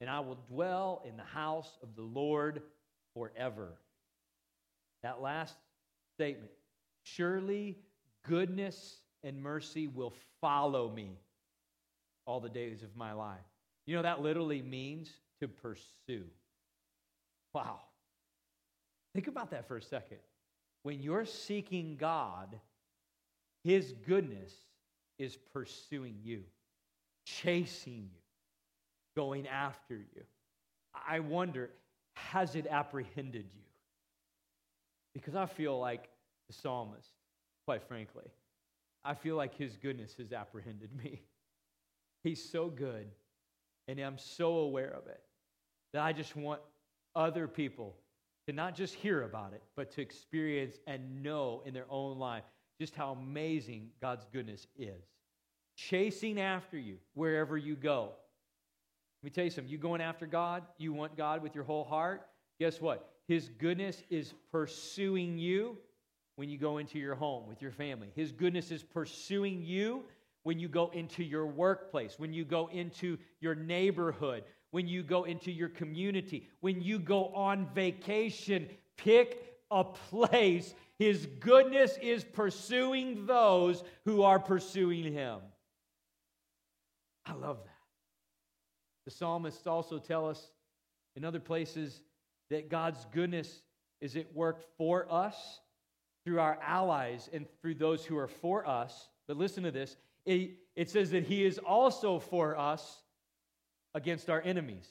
and 0.00 0.08
I 0.08 0.20
will 0.20 0.38
dwell 0.48 1.02
in 1.04 1.16
the 1.16 1.24
house 1.24 1.76
of 1.82 1.96
the 1.96 2.02
Lord 2.02 2.62
forever. 3.14 3.80
That 5.02 5.20
last 5.20 5.56
statement 6.14 6.52
surely 7.02 7.76
goodness 8.24 9.00
and 9.24 9.42
mercy 9.42 9.88
will 9.88 10.14
follow 10.40 10.88
me 10.88 11.18
all 12.26 12.38
the 12.38 12.48
days 12.48 12.84
of 12.84 12.94
my 12.94 13.12
life. 13.12 13.40
You 13.86 13.96
know, 13.96 14.02
that 14.02 14.22
literally 14.22 14.62
means 14.62 15.10
to 15.40 15.48
pursue. 15.48 16.26
Wow. 17.52 17.80
Think 19.14 19.26
about 19.26 19.50
that 19.50 19.66
for 19.66 19.76
a 19.76 19.82
second. 19.82 20.18
When 20.82 21.00
you're 21.02 21.26
seeking 21.26 21.96
God, 21.96 22.58
His 23.64 23.92
goodness 24.06 24.52
is 25.18 25.36
pursuing 25.52 26.16
you, 26.22 26.42
chasing 27.26 28.08
you, 28.12 28.20
going 29.16 29.46
after 29.46 29.94
you. 29.94 30.22
I 30.94 31.20
wonder, 31.20 31.70
has 32.14 32.56
it 32.56 32.66
apprehended 32.66 33.46
you? 33.54 33.62
Because 35.14 35.34
I 35.34 35.46
feel 35.46 35.78
like 35.78 36.08
the 36.48 36.54
psalmist, 36.54 37.10
quite 37.66 37.82
frankly, 37.82 38.24
I 39.04 39.14
feel 39.14 39.36
like 39.36 39.56
his 39.56 39.76
goodness 39.76 40.14
has 40.18 40.32
apprehended 40.32 40.90
me. 40.96 41.22
He's 42.22 42.42
so 42.42 42.68
good, 42.68 43.06
and 43.88 43.98
I'm 43.98 44.18
so 44.18 44.58
aware 44.58 44.90
of 44.90 45.06
it 45.06 45.20
that 45.92 46.02
I 46.02 46.12
just 46.12 46.36
want 46.36 46.60
other 47.14 47.48
people 47.48 47.96
to 48.50 48.56
not 48.56 48.74
just 48.74 48.94
hear 48.94 49.22
about 49.22 49.52
it, 49.52 49.62
but 49.76 49.92
to 49.92 50.02
experience 50.02 50.80
and 50.88 51.22
know 51.22 51.62
in 51.64 51.72
their 51.72 51.86
own 51.88 52.18
life 52.18 52.42
just 52.80 52.96
how 52.96 53.12
amazing 53.12 53.90
God's 54.02 54.26
goodness 54.32 54.66
is. 54.76 55.04
Chasing 55.76 56.40
after 56.40 56.76
you 56.76 56.96
wherever 57.14 57.56
you 57.56 57.76
go. 57.76 58.10
Let 59.22 59.24
me 59.24 59.30
tell 59.30 59.44
you 59.44 59.50
something. 59.50 59.70
You 59.70 59.78
going 59.78 60.00
after 60.00 60.26
God, 60.26 60.64
you 60.78 60.92
want 60.92 61.16
God 61.16 61.44
with 61.44 61.54
your 61.54 61.62
whole 61.62 61.84
heart. 61.84 62.26
Guess 62.58 62.80
what? 62.80 63.08
His 63.28 63.50
goodness 63.50 64.02
is 64.10 64.34
pursuing 64.50 65.38
you 65.38 65.78
when 66.34 66.48
you 66.48 66.58
go 66.58 66.78
into 66.78 66.98
your 66.98 67.14
home 67.14 67.46
with 67.46 67.62
your 67.62 67.70
family. 67.70 68.08
His 68.16 68.32
goodness 68.32 68.72
is 68.72 68.82
pursuing 68.82 69.62
you 69.62 70.02
when 70.42 70.58
you 70.58 70.68
go 70.68 70.88
into 70.88 71.22
your 71.22 71.46
workplace, 71.46 72.18
when 72.18 72.32
you 72.32 72.44
go 72.44 72.68
into 72.72 73.16
your 73.40 73.54
neighborhood, 73.54 74.42
when 74.70 74.86
you 74.86 75.02
go 75.02 75.24
into 75.24 75.50
your 75.50 75.68
community, 75.68 76.48
when 76.60 76.80
you 76.80 76.98
go 76.98 77.26
on 77.34 77.68
vacation. 77.74 78.68
Pick 78.96 79.50
a 79.70 79.84
place. 79.84 80.74
His 80.98 81.26
goodness 81.26 81.96
is 82.02 82.24
pursuing 82.24 83.26
those 83.26 83.82
who 84.04 84.22
are 84.22 84.38
pursuing 84.38 85.12
Him. 85.12 85.38
I 87.24 87.32
love 87.32 87.58
that. 87.64 87.70
The 89.06 89.10
psalmists 89.12 89.66
also 89.66 89.98
tell 89.98 90.28
us 90.28 90.50
in 91.16 91.24
other 91.24 91.40
places 91.40 92.02
that 92.50 92.68
God's 92.68 93.06
goodness 93.12 93.62
is 94.00 94.16
at 94.16 94.34
work 94.34 94.64
for 94.76 95.10
us 95.10 95.60
through 96.24 96.40
our 96.40 96.58
allies 96.62 97.30
and 97.32 97.46
through 97.60 97.76
those 97.76 98.04
who 98.04 98.16
are 98.18 98.28
for 98.28 98.66
us. 98.68 99.08
But 99.26 99.36
listen 99.36 99.64
to 99.64 99.70
this 99.70 99.96
it, 100.26 100.58
it 100.76 100.90
says 100.90 101.10
that 101.10 101.24
He 101.24 101.44
is 101.44 101.58
also 101.58 102.18
for 102.18 102.58
us 102.58 103.02
against 103.94 104.30
our 104.30 104.40
enemies. 104.42 104.86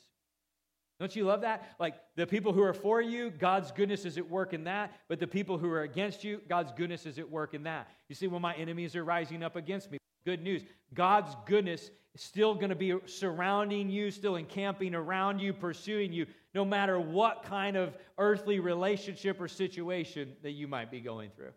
Don't 0.99 1.15
you 1.15 1.23
love 1.23 1.41
that? 1.41 1.75
Like 1.79 1.95
the 2.17 2.27
people 2.27 2.51
who 2.51 2.61
are 2.61 2.73
for 2.73 3.01
you, 3.01 3.29
God's 3.29 3.71
goodness 3.71 4.03
is 4.03 4.17
at 4.17 4.29
work 4.29 4.53
in 4.53 4.65
that. 4.65 4.93
But 5.07 5.19
the 5.19 5.27
people 5.27 5.57
who 5.57 5.69
are 5.71 5.83
against 5.83 6.25
you, 6.25 6.41
God's 6.49 6.73
goodness 6.73 7.05
is 7.05 7.17
at 7.17 7.29
work 7.29 7.53
in 7.53 7.63
that. 7.63 7.87
You 8.09 8.15
see, 8.15 8.27
when 8.27 8.41
my 8.41 8.53
enemies 8.55 8.95
are 8.97 9.05
rising 9.05 9.41
up 9.41 9.55
against 9.55 9.91
me, 9.91 9.97
good 10.25 10.43
news. 10.43 10.63
God's 10.93 11.35
goodness 11.45 11.89
is 12.13 12.21
still 12.21 12.53
going 12.53 12.69
to 12.69 12.75
be 12.75 12.93
surrounding 13.05 13.89
you, 13.89 14.11
still 14.11 14.35
encamping 14.35 14.93
around 14.93 15.39
you, 15.39 15.53
pursuing 15.53 16.11
you, 16.11 16.25
no 16.53 16.65
matter 16.65 16.99
what 16.99 17.43
kind 17.43 17.77
of 17.77 17.95
earthly 18.17 18.59
relationship 18.59 19.39
or 19.39 19.47
situation 19.47 20.33
that 20.43 20.51
you 20.51 20.67
might 20.67 20.91
be 20.91 20.99
going 20.99 21.29
through. 21.35 21.51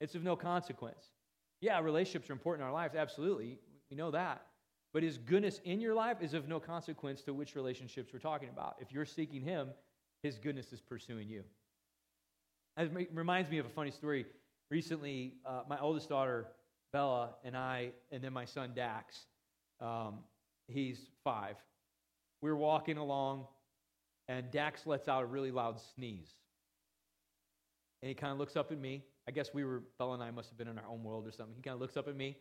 It's 0.00 0.14
of 0.14 0.22
no 0.22 0.36
consequence. 0.36 1.02
Yeah, 1.60 1.80
relationships 1.80 2.28
are 2.28 2.34
important 2.34 2.62
in 2.62 2.66
our 2.66 2.74
lives, 2.74 2.94
absolutely. 2.94 3.58
We 3.90 3.96
know 3.96 4.10
that. 4.10 4.44
But 4.94 5.02
his 5.02 5.18
goodness 5.18 5.60
in 5.64 5.80
your 5.80 5.92
life 5.92 6.18
is 6.22 6.34
of 6.34 6.46
no 6.46 6.60
consequence 6.60 7.20
to 7.22 7.34
which 7.34 7.56
relationships 7.56 8.12
we're 8.12 8.20
talking 8.20 8.48
about. 8.48 8.76
If 8.80 8.92
you're 8.92 9.04
seeking 9.04 9.42
him, 9.42 9.70
his 10.22 10.38
goodness 10.38 10.72
is 10.72 10.80
pursuing 10.80 11.28
you. 11.28 11.42
It 12.76 13.10
reminds 13.12 13.50
me 13.50 13.58
of 13.58 13.66
a 13.66 13.70
funny 13.70 13.90
story. 13.90 14.24
Recently, 14.70 15.34
uh, 15.44 15.62
my 15.68 15.78
oldest 15.80 16.08
daughter, 16.08 16.46
Bella, 16.92 17.30
and 17.44 17.56
I, 17.56 17.90
and 18.12 18.22
then 18.22 18.32
my 18.32 18.44
son, 18.44 18.70
Dax, 18.74 19.26
um, 19.80 20.20
he's 20.68 21.10
five. 21.24 21.56
We 22.40 22.50
we're 22.50 22.56
walking 22.56 22.96
along, 22.96 23.46
and 24.28 24.48
Dax 24.52 24.86
lets 24.86 25.08
out 25.08 25.24
a 25.24 25.26
really 25.26 25.50
loud 25.50 25.80
sneeze. 25.96 26.30
And 28.00 28.08
he 28.08 28.14
kind 28.14 28.32
of 28.32 28.38
looks 28.38 28.54
up 28.54 28.70
at 28.70 28.78
me. 28.78 29.02
I 29.26 29.32
guess 29.32 29.52
we 29.52 29.64
were, 29.64 29.82
Bella 29.98 30.14
and 30.14 30.22
I 30.22 30.30
must 30.30 30.50
have 30.50 30.58
been 30.58 30.68
in 30.68 30.78
our 30.78 30.86
own 30.88 31.02
world 31.02 31.26
or 31.26 31.32
something. 31.32 31.54
He 31.56 31.62
kind 31.62 31.74
of 31.74 31.80
looks 31.80 31.96
up 31.96 32.06
at 32.06 32.16
me. 32.16 32.36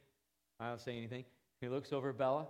I 0.60 0.70
don't 0.70 0.80
say 0.82 0.96
anything. 0.96 1.26
He 1.64 1.70
looks 1.70 1.94
over 1.94 2.10
at 2.10 2.18
Bella. 2.18 2.48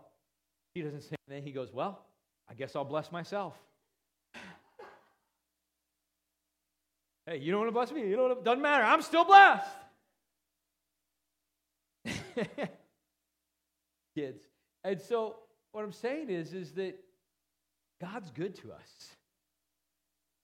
He 0.74 0.82
doesn't 0.82 1.02
say 1.02 1.16
anything. 1.30 1.46
He 1.46 1.52
goes, 1.52 1.72
Well, 1.72 2.04
I 2.50 2.56
guess 2.56 2.76
I'll 2.76 2.84
bless 2.84 3.12
myself. 3.12 3.54
hey, 7.28 7.38
you 7.38 7.52
don't 7.52 7.60
want 7.62 7.68
to 7.68 7.74
bless 7.74 7.92
me? 7.92 8.10
You 8.10 8.16
don't 8.16 8.40
to, 8.40 8.44
doesn't 8.44 8.64
matter. 8.64 8.84
I'm 8.84 9.04
still 9.04 9.24
blessed. 9.24 9.70
Kids. 14.18 14.42
And 14.84 15.00
so 15.00 15.36
what 15.74 15.84
I'm 15.84 15.92
saying 15.92 16.32
is, 16.32 16.54
is 16.54 16.72
that 16.72 16.96
God's 18.02 18.32
good 18.32 18.56
to 18.62 18.72
us. 18.72 19.10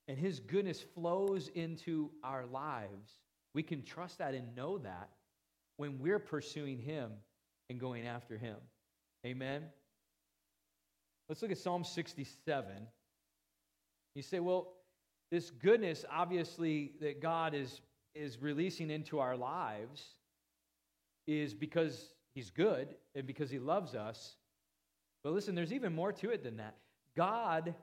And 0.07 0.15
his 0.15 0.39
goodness 0.39 0.83
flows 0.93 1.49
into 1.55 2.11
our 2.23 2.45
lives. 2.45 3.13
We 3.55 3.63
can 3.63 3.81
trust 3.81 4.19
that 4.19 4.35
and 4.35 4.55
know 4.55 4.77
that 4.77 5.09
when 5.77 5.97
we're 5.97 6.19
pursuing 6.19 6.77
him 6.77 7.13
and 7.69 7.79
going 7.79 8.05
after 8.05 8.37
him. 8.37 8.57
Amen? 9.25 9.63
Let's 11.27 11.41
look 11.41 11.51
at 11.51 11.57
Psalm 11.57 11.83
67. 11.83 12.71
You 14.15 14.21
say, 14.21 14.39
well, 14.39 14.73
this 15.31 15.51
goodness, 15.51 16.03
obviously, 16.11 16.93
that 17.01 17.21
God 17.21 17.53
is, 17.53 17.81
is 18.15 18.41
releasing 18.41 18.89
into 18.89 19.19
our 19.19 19.37
lives 19.37 20.03
is 21.27 21.53
because 21.53 22.13
he's 22.33 22.49
good 22.49 22.95
and 23.13 23.27
because 23.27 23.51
he 23.51 23.59
loves 23.59 23.93
us. 23.93 24.35
But 25.23 25.33
listen, 25.33 25.53
there's 25.53 25.73
even 25.73 25.93
more 25.93 26.11
to 26.13 26.31
it 26.31 26.43
than 26.43 26.57
that. 26.57 26.75
God 27.15 27.75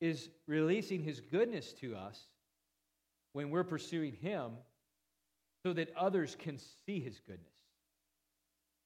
is 0.00 0.28
releasing 0.46 1.02
his 1.02 1.20
goodness 1.20 1.72
to 1.74 1.94
us 1.94 2.26
when 3.32 3.50
we're 3.50 3.64
pursuing 3.64 4.12
him 4.12 4.52
so 5.64 5.72
that 5.72 5.94
others 5.96 6.36
can 6.38 6.58
see 6.86 7.00
his 7.00 7.20
goodness. 7.20 7.49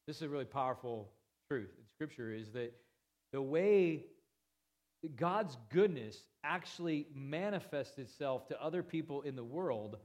This 0.06 0.16
is 0.16 0.22
a 0.22 0.28
really 0.28 0.44
powerful 0.44 1.10
truth 1.48 1.70
in 1.78 1.84
Scripture 1.86 2.32
is 2.32 2.52
that 2.52 2.74
the 3.32 3.40
way 3.40 4.04
God's 5.16 5.56
goodness 5.70 6.18
actually 6.42 7.06
manifests 7.14 7.98
itself 7.98 8.46
to 8.48 8.62
other 8.62 8.82
people 8.82 9.22
in 9.22 9.36
the 9.36 9.44
world 9.44 9.98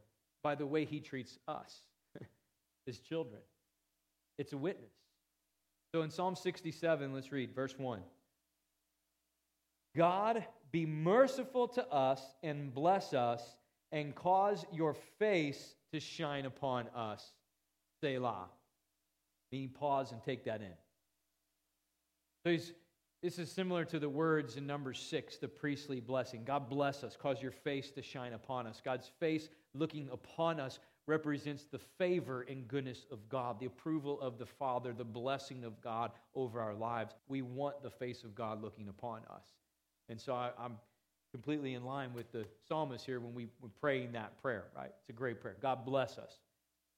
by 0.44 0.56
the 0.56 0.66
way 0.66 0.86
he 0.86 1.00
treats 1.00 1.38
us, 1.48 1.82
his 2.86 3.00
children. 3.00 3.42
It's 4.38 4.54
a 4.54 4.58
witness. 4.58 4.92
So 5.94 6.02
in 6.02 6.12
Psalm 6.12 6.36
67, 6.36 7.14
let's 7.14 7.32
read 7.32 7.54
verse 7.54 7.78
1. 7.78 8.02
God, 9.98 10.46
be 10.72 10.86
merciful 10.86 11.68
to 11.70 11.86
us 11.88 12.22
and 12.44 12.74
bless 12.74 13.14
us 13.14 13.42
and 13.92 14.16
cause 14.16 14.66
your 14.72 14.96
face 15.18 15.76
to 15.94 16.00
shine 16.00 16.46
upon 16.46 16.88
us. 16.96 17.34
Selah. 18.02 18.50
Meaning 19.52 19.70
pause 19.70 20.12
and 20.12 20.22
take 20.24 20.46
that 20.46 20.62
in. 20.62 20.74
So 22.44 22.52
he's, 22.52 22.74
this 23.22 23.38
is 23.38 23.52
similar 23.52 23.84
to 23.86 24.00
the 24.00 24.10
words 24.10 24.56
in 24.56 24.66
number 24.66 24.94
six, 24.94 25.38
the 25.38 25.48
priestly 25.48 26.00
blessing. 26.00 26.44
God 26.46 26.70
bless 26.70 27.04
us, 27.04 27.18
cause 27.20 27.42
your 27.42 27.52
face 27.52 27.92
to 27.92 28.02
shine 28.02 28.34
upon 28.34 28.66
us. 28.66 28.82
God's 28.84 29.12
face 29.20 29.50
looking 29.74 30.10
upon 30.12 30.60
us 30.60 30.80
represents 31.06 31.66
the 31.66 31.80
favor 31.98 32.46
and 32.48 32.68
goodness 32.68 33.06
of 33.12 33.28
God, 33.28 33.60
the 33.60 33.66
approval 33.66 34.22
of 34.22 34.38
the 34.38 34.46
Father, 34.46 34.94
the 34.94 35.04
blessing 35.04 35.66
of 35.66 35.82
God 35.82 36.12
over 36.36 36.62
our 36.62 36.76
lives. 36.76 37.14
We 37.28 37.42
want 37.42 37.82
the 37.82 37.90
face 37.90 38.24
of 38.24 38.36
God 38.36 38.62
looking 38.62 38.88
upon 38.88 39.22
us. 39.30 39.44
And 40.08 40.22
so 40.22 40.34
I, 40.34 40.52
am 40.64 40.78
completely 41.32 41.74
in 41.74 41.84
line 41.84 42.14
with 42.14 42.32
the 42.32 42.46
psalmist 42.68 43.06
here 43.06 43.20
when 43.20 43.34
we, 43.34 43.48
we're 43.62 43.70
praying 43.82 44.14
that 44.14 44.42
prayer, 44.42 44.66
right? 44.76 44.92
It's 45.02 45.10
a 45.10 45.14
great 45.14 45.42
prayer. 45.42 45.58
God 45.62 45.84
bless 45.86 46.18
us. 46.18 46.40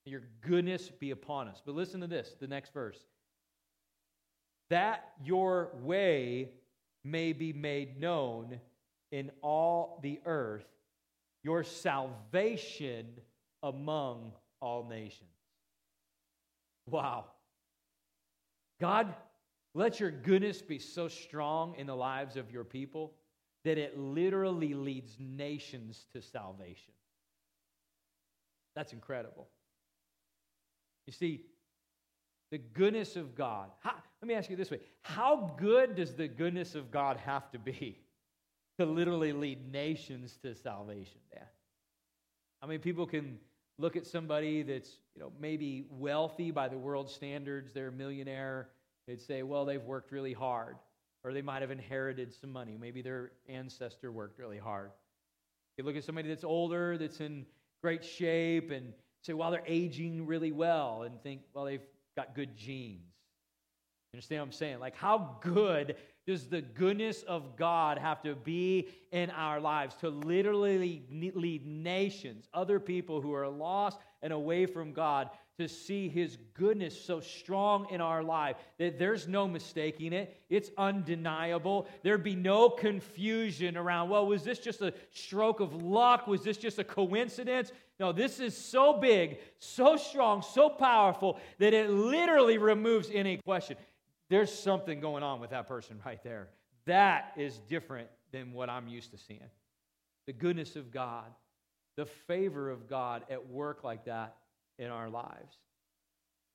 Your 0.05 0.23
goodness 0.41 0.89
be 0.89 1.11
upon 1.11 1.47
us. 1.47 1.61
But 1.65 1.75
listen 1.75 2.01
to 2.01 2.07
this, 2.07 2.35
the 2.39 2.47
next 2.47 2.73
verse. 2.73 2.99
That 4.69 5.11
your 5.23 5.71
way 5.81 6.49
may 7.03 7.33
be 7.33 7.53
made 7.53 7.99
known 7.99 8.59
in 9.11 9.31
all 9.41 9.99
the 10.01 10.19
earth, 10.25 10.65
your 11.43 11.63
salvation 11.63 13.07
among 13.61 14.31
all 14.59 14.87
nations. 14.87 15.29
Wow. 16.89 17.25
God, 18.79 19.13
let 19.73 19.99
your 19.99 20.11
goodness 20.11 20.61
be 20.61 20.79
so 20.79 21.07
strong 21.07 21.75
in 21.77 21.87
the 21.87 21.95
lives 21.95 22.35
of 22.35 22.51
your 22.51 22.63
people 22.63 23.13
that 23.63 23.77
it 23.77 23.97
literally 23.97 24.73
leads 24.73 25.17
nations 25.19 26.05
to 26.13 26.21
salvation. 26.21 26.93
That's 28.75 28.93
incredible. 28.93 29.47
You 31.11 31.17
see, 31.17 31.41
The 32.51 32.57
goodness 32.57 33.17
of 33.17 33.35
God. 33.35 33.69
How, 33.81 33.95
let 34.21 34.27
me 34.27 34.33
ask 34.33 34.49
you 34.49 34.55
this 34.55 34.71
way 34.71 34.79
How 35.01 35.53
good 35.57 35.95
does 35.95 36.15
the 36.15 36.29
goodness 36.29 36.73
of 36.73 36.89
God 36.89 37.17
have 37.17 37.51
to 37.51 37.59
be 37.59 37.99
to 38.79 38.85
literally 38.85 39.33
lead 39.33 39.69
nations 39.69 40.37
to 40.41 40.55
salvation? 40.55 41.19
Yeah. 41.33 41.43
I 42.61 42.67
mean, 42.67 42.79
people 42.79 43.05
can 43.05 43.39
look 43.77 43.97
at 43.97 44.05
somebody 44.05 44.63
that's 44.63 44.99
you 45.13 45.21
know 45.21 45.33
maybe 45.37 45.85
wealthy 45.89 46.49
by 46.49 46.69
the 46.69 46.77
world 46.77 47.09
standards, 47.09 47.73
they're 47.73 47.89
a 47.89 47.91
millionaire. 47.91 48.69
They'd 49.05 49.21
say, 49.21 49.43
well, 49.43 49.65
they've 49.65 49.83
worked 49.83 50.13
really 50.13 50.31
hard, 50.31 50.77
or 51.25 51.33
they 51.33 51.41
might 51.41 51.61
have 51.61 51.71
inherited 51.71 52.33
some 52.33 52.53
money. 52.53 52.77
Maybe 52.79 53.01
their 53.01 53.33
ancestor 53.49 54.13
worked 54.13 54.39
really 54.39 54.59
hard. 54.59 54.91
You 55.77 55.83
look 55.83 55.97
at 55.97 56.05
somebody 56.05 56.29
that's 56.29 56.45
older, 56.45 56.97
that's 56.97 57.19
in 57.19 57.45
great 57.81 58.05
shape, 58.05 58.71
and 58.71 58.93
say, 59.21 59.33
well, 59.33 59.51
they're 59.51 59.63
aging 59.65 60.25
really 60.25 60.51
well, 60.51 61.03
and 61.03 61.21
think, 61.21 61.41
well, 61.53 61.65
they've 61.65 61.81
got 62.15 62.35
good 62.35 62.55
genes. 62.55 63.01
You 64.13 64.17
understand 64.17 64.41
what 64.41 64.45
I'm 64.47 64.51
saying? 64.51 64.79
Like, 64.79 64.95
how 64.95 65.37
good 65.41 65.95
does 66.27 66.47
the 66.47 66.61
goodness 66.61 67.23
of 67.23 67.55
God 67.55 67.97
have 67.97 68.21
to 68.23 68.35
be 68.35 68.89
in 69.11 69.29
our 69.31 69.59
lives 69.59 69.95
to 70.01 70.09
literally 70.09 71.03
lead 71.09 71.65
nations, 71.65 72.47
other 72.53 72.79
people 72.79 73.21
who 73.21 73.33
are 73.33 73.47
lost 73.47 73.99
and 74.21 74.33
away 74.33 74.65
from 74.65 74.93
God, 74.93 75.29
to 75.57 75.67
see 75.67 76.09
His 76.09 76.37
goodness 76.53 76.99
so 76.99 77.19
strong 77.19 77.87
in 77.89 78.01
our 78.01 78.23
life 78.23 78.55
that 78.79 78.99
there's 78.99 79.27
no 79.27 79.47
mistaking 79.47 80.13
it? 80.13 80.35
It's 80.49 80.71
undeniable. 80.77 81.87
There'd 82.03 82.23
be 82.23 82.35
no 82.35 82.69
confusion 82.69 83.77
around, 83.77 84.09
well, 84.09 84.25
was 84.25 84.43
this 84.43 84.59
just 84.59 84.81
a 84.81 84.93
stroke 85.11 85.59
of 85.59 85.81
luck? 85.81 86.27
Was 86.27 86.43
this 86.43 86.57
just 86.57 86.79
a 86.79 86.83
coincidence? 86.83 87.71
No, 88.01 88.11
this 88.11 88.39
is 88.39 88.57
so 88.57 88.93
big, 88.93 89.37
so 89.59 89.95
strong, 89.95 90.41
so 90.41 90.69
powerful 90.69 91.39
that 91.59 91.75
it 91.75 91.91
literally 91.91 92.57
removes 92.57 93.11
any 93.13 93.37
question 93.37 93.77
there's 94.31 94.51
something 94.51 95.01
going 95.01 95.23
on 95.23 95.39
with 95.39 95.51
that 95.51 95.67
person 95.67 95.99
right 96.03 96.23
there. 96.23 96.47
That 96.85 97.33
is 97.37 97.59
different 97.69 98.07
than 98.31 98.53
what 98.53 98.69
I'm 98.69 98.87
used 98.87 99.11
to 99.11 99.17
seeing. 99.17 99.49
The 100.25 100.33
goodness 100.33 100.75
of 100.77 100.89
God, 100.89 101.25
the 101.95 102.05
favor 102.05 102.71
of 102.71 102.89
God 102.89 103.23
at 103.29 103.49
work 103.49 103.83
like 103.83 104.05
that 104.05 104.37
in 104.79 104.87
our 104.87 105.09
lives. 105.09 105.57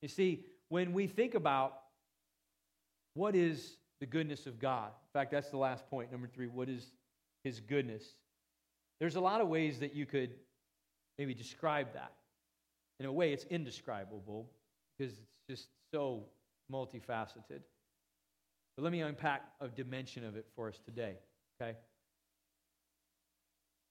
You 0.00 0.08
see, 0.08 0.46
when 0.70 0.94
we 0.94 1.06
think 1.06 1.34
about 1.34 1.74
what 3.14 3.36
is 3.36 3.76
the 4.00 4.06
goodness 4.06 4.46
of 4.46 4.58
God, 4.58 4.86
in 4.86 5.20
fact, 5.20 5.30
that's 5.30 5.50
the 5.50 5.58
last 5.58 5.88
point, 5.90 6.10
number 6.10 6.26
three, 6.26 6.48
what 6.48 6.68
is 6.68 6.90
his 7.44 7.60
goodness? 7.60 8.02
There's 8.98 9.16
a 9.16 9.20
lot 9.20 9.42
of 9.42 9.48
ways 9.48 9.78
that 9.80 9.94
you 9.94 10.06
could 10.06 10.30
maybe 11.18 11.35
describe 11.35 11.92
that. 11.94 12.12
In 12.99 13.06
a 13.06 13.12
way, 13.12 13.32
it's 13.32 13.44
indescribable 13.44 14.49
because 14.96 15.12
it's 15.12 15.20
just 15.49 15.68
so 15.92 16.25
multifaceted. 16.73 17.61
But 18.76 18.82
let 18.82 18.92
me 18.92 19.00
unpack 19.00 19.42
a 19.61 19.68
dimension 19.68 20.25
of 20.25 20.37
it 20.37 20.46
for 20.54 20.68
us 20.68 20.78
today, 20.85 21.16
okay? 21.61 21.76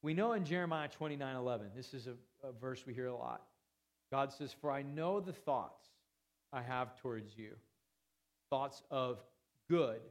We 0.01 0.13
know 0.13 0.33
in 0.33 0.45
Jeremiah 0.45 0.87
29 0.87 1.35
11, 1.35 1.67
this 1.75 1.93
is 1.93 2.07
a, 2.07 2.13
a 2.47 2.51
verse 2.51 2.85
we 2.85 2.93
hear 2.93 3.07
a 3.07 3.15
lot. 3.15 3.41
God 4.11 4.31
says, 4.31 4.53
For 4.53 4.71
I 4.71 4.83
know 4.83 5.19
the 5.19 5.33
thoughts 5.33 5.83
I 6.53 6.61
have 6.61 6.95
towards 7.01 7.35
you, 7.37 7.53
thoughts 8.49 8.83
of 8.91 9.17
good 9.69 10.01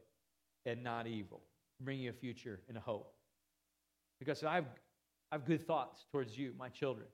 and 0.66 0.82
not 0.82 1.06
evil, 1.06 1.42
bringing 1.80 2.04
you 2.04 2.10
a 2.10 2.14
future 2.14 2.60
and 2.68 2.76
a 2.76 2.80
hope. 2.80 3.14
Because 4.18 4.42
I 4.42 4.56
have, 4.56 4.66
I 5.34 5.36
have 5.36 5.46
good 5.46 5.66
thoughts 5.66 6.04
towards 6.12 6.38
you, 6.38 6.52
my 6.56 6.68
children. 6.68 7.08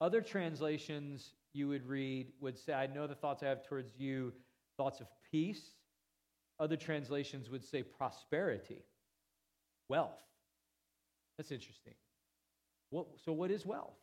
Other 0.00 0.22
translations 0.22 1.34
you 1.52 1.68
would 1.68 1.86
read 1.86 2.28
would 2.40 2.56
say, 2.58 2.72
I 2.72 2.86
know 2.86 3.06
the 3.06 3.14
thoughts 3.14 3.42
I 3.42 3.48
have 3.48 3.62
towards 3.62 3.92
you, 3.98 4.32
thoughts 4.78 5.00
of 5.00 5.08
peace. 5.30 5.72
Other 6.58 6.78
translations 6.78 7.50
would 7.50 7.62
say 7.62 7.82
prosperity, 7.82 8.82
wealth. 9.90 10.22
That's 11.36 11.52
interesting. 11.52 11.92
What, 12.88 13.08
so, 13.22 13.30
what 13.30 13.50
is 13.50 13.66
wealth? 13.66 13.98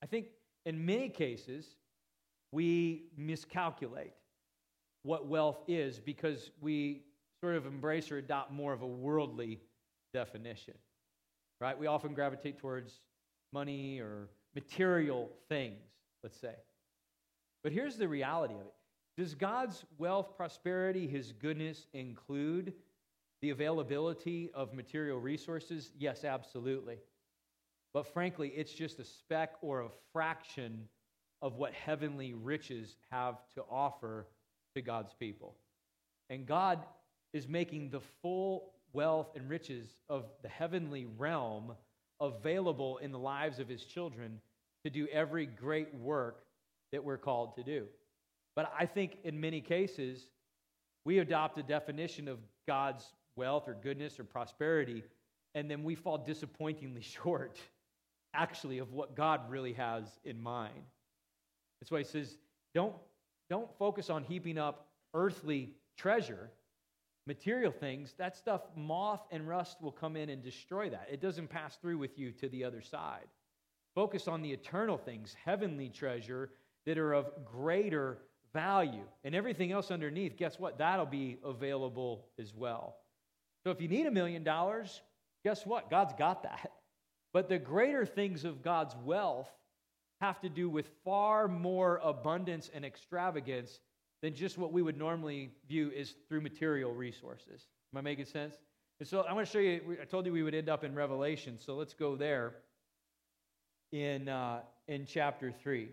I 0.00 0.06
think 0.06 0.26
in 0.64 0.86
many 0.86 1.08
cases, 1.08 1.74
we 2.52 3.06
miscalculate 3.16 4.12
what 5.02 5.26
wealth 5.26 5.64
is 5.66 5.98
because 5.98 6.52
we 6.60 7.02
sort 7.40 7.56
of 7.56 7.66
embrace 7.66 8.12
or 8.12 8.18
adopt 8.18 8.52
more 8.52 8.72
of 8.72 8.82
a 8.82 8.86
worldly 8.86 9.58
definition. 10.14 10.74
Right? 11.62 11.78
We 11.78 11.86
often 11.86 12.12
gravitate 12.12 12.58
towards 12.58 12.92
money 13.52 14.00
or 14.00 14.28
material 14.52 15.30
things, 15.48 15.78
let's 16.24 16.36
say. 16.36 16.56
But 17.62 17.70
here's 17.70 17.96
the 17.96 18.08
reality 18.08 18.54
of 18.54 18.62
it 18.62 18.74
does 19.16 19.36
God's 19.36 19.84
wealth, 19.96 20.36
prosperity, 20.36 21.06
his 21.06 21.30
goodness 21.30 21.86
include 21.92 22.72
the 23.42 23.50
availability 23.50 24.50
of 24.54 24.74
material 24.74 25.20
resources? 25.20 25.92
Yes, 25.96 26.24
absolutely. 26.24 26.98
But 27.94 28.12
frankly, 28.12 28.48
it's 28.56 28.72
just 28.72 28.98
a 28.98 29.04
speck 29.04 29.52
or 29.60 29.82
a 29.82 29.88
fraction 30.12 30.88
of 31.42 31.58
what 31.58 31.74
heavenly 31.74 32.34
riches 32.34 32.96
have 33.12 33.36
to 33.54 33.62
offer 33.70 34.26
to 34.74 34.82
God's 34.82 35.14
people. 35.14 35.54
And 36.28 36.44
God 36.44 36.80
is 37.32 37.46
making 37.46 37.90
the 37.90 38.00
full 38.20 38.71
wealth 38.92 39.28
and 39.34 39.48
riches 39.48 39.86
of 40.08 40.24
the 40.42 40.48
heavenly 40.48 41.06
realm 41.18 41.72
available 42.20 42.98
in 42.98 43.10
the 43.10 43.18
lives 43.18 43.58
of 43.58 43.68
his 43.68 43.84
children 43.84 44.40
to 44.84 44.90
do 44.90 45.06
every 45.12 45.46
great 45.46 45.94
work 45.94 46.44
that 46.92 47.02
we're 47.02 47.16
called 47.16 47.54
to 47.56 47.62
do. 47.62 47.86
But 48.54 48.72
I 48.78 48.86
think 48.86 49.18
in 49.24 49.40
many 49.40 49.60
cases, 49.60 50.26
we 51.04 51.18
adopt 51.18 51.58
a 51.58 51.62
definition 51.62 52.28
of 52.28 52.38
God's 52.68 53.04
wealth 53.36 53.68
or 53.68 53.74
goodness 53.74 54.20
or 54.20 54.24
prosperity, 54.24 55.02
and 55.54 55.70
then 55.70 55.82
we 55.84 55.94
fall 55.94 56.18
disappointingly 56.18 57.00
short, 57.22 57.58
actually, 58.34 58.78
of 58.78 58.92
what 58.92 59.16
God 59.16 59.50
really 59.50 59.72
has 59.72 60.04
in 60.24 60.40
mind. 60.40 60.84
That's 61.80 61.90
why 61.90 61.98
he 61.98 62.04
says, 62.04 62.36
don't, 62.74 62.94
don't 63.50 63.68
focus 63.78 64.10
on 64.10 64.22
heaping 64.22 64.58
up 64.58 64.88
earthly 65.14 65.70
treasure, 65.96 66.50
material 67.26 67.72
things. 67.72 68.14
That 68.18 68.36
stuff, 68.36 68.62
moth 68.76 69.22
and 69.30 69.48
rust 69.48 69.80
will 69.80 69.92
come 69.92 70.16
in 70.16 70.28
and 70.28 70.42
destroy 70.42 70.90
that. 70.90 71.08
It 71.10 71.20
doesn't 71.20 71.48
pass 71.48 71.76
through 71.76 71.98
with 71.98 72.18
you 72.18 72.32
to 72.32 72.48
the 72.48 72.64
other 72.64 72.80
side. 72.80 73.26
Focus 73.94 74.28
on 74.28 74.42
the 74.42 74.52
eternal 74.52 74.96
things, 74.96 75.36
heavenly 75.44 75.88
treasure 75.88 76.50
that 76.86 76.98
are 76.98 77.12
of 77.12 77.30
greater 77.44 78.18
value. 78.52 79.04
And 79.24 79.34
everything 79.34 79.72
else 79.72 79.90
underneath, 79.90 80.36
guess 80.36 80.58
what? 80.58 80.78
That'll 80.78 81.06
be 81.06 81.38
available 81.44 82.26
as 82.38 82.54
well. 82.54 82.96
So 83.64 83.70
if 83.70 83.80
you 83.80 83.88
need 83.88 84.06
a 84.06 84.10
million 84.10 84.42
dollars, 84.42 85.02
guess 85.44 85.64
what? 85.66 85.90
God's 85.90 86.14
got 86.14 86.42
that. 86.42 86.72
But 87.32 87.48
the 87.48 87.58
greater 87.58 88.04
things 88.04 88.44
of 88.44 88.62
God's 88.62 88.94
wealth 89.04 89.50
have 90.20 90.40
to 90.40 90.48
do 90.48 90.68
with 90.68 90.88
far 91.04 91.48
more 91.48 92.00
abundance 92.02 92.70
and 92.72 92.84
extravagance 92.84 93.80
than 94.22 94.34
just 94.34 94.56
what 94.56 94.72
we 94.72 94.82
would 94.82 94.96
normally 94.96 95.50
view 95.68 95.92
as 95.98 96.14
through 96.28 96.40
material 96.40 96.94
resources. 96.94 97.66
Am 97.92 97.98
I 97.98 98.00
making 98.00 98.26
sense? 98.26 98.56
And 99.00 99.08
so 99.08 99.24
I'm 99.24 99.34
going 99.34 99.44
to 99.44 99.50
show 99.50 99.58
you, 99.58 99.98
I 100.00 100.04
told 100.04 100.26
you 100.26 100.32
we 100.32 100.44
would 100.44 100.54
end 100.54 100.68
up 100.68 100.84
in 100.84 100.94
Revelation, 100.94 101.58
so 101.58 101.74
let's 101.74 101.92
go 101.92 102.14
there 102.14 102.54
in, 103.90 104.28
uh, 104.28 104.60
in 104.86 105.06
chapter 105.06 105.52
3. 105.52 105.88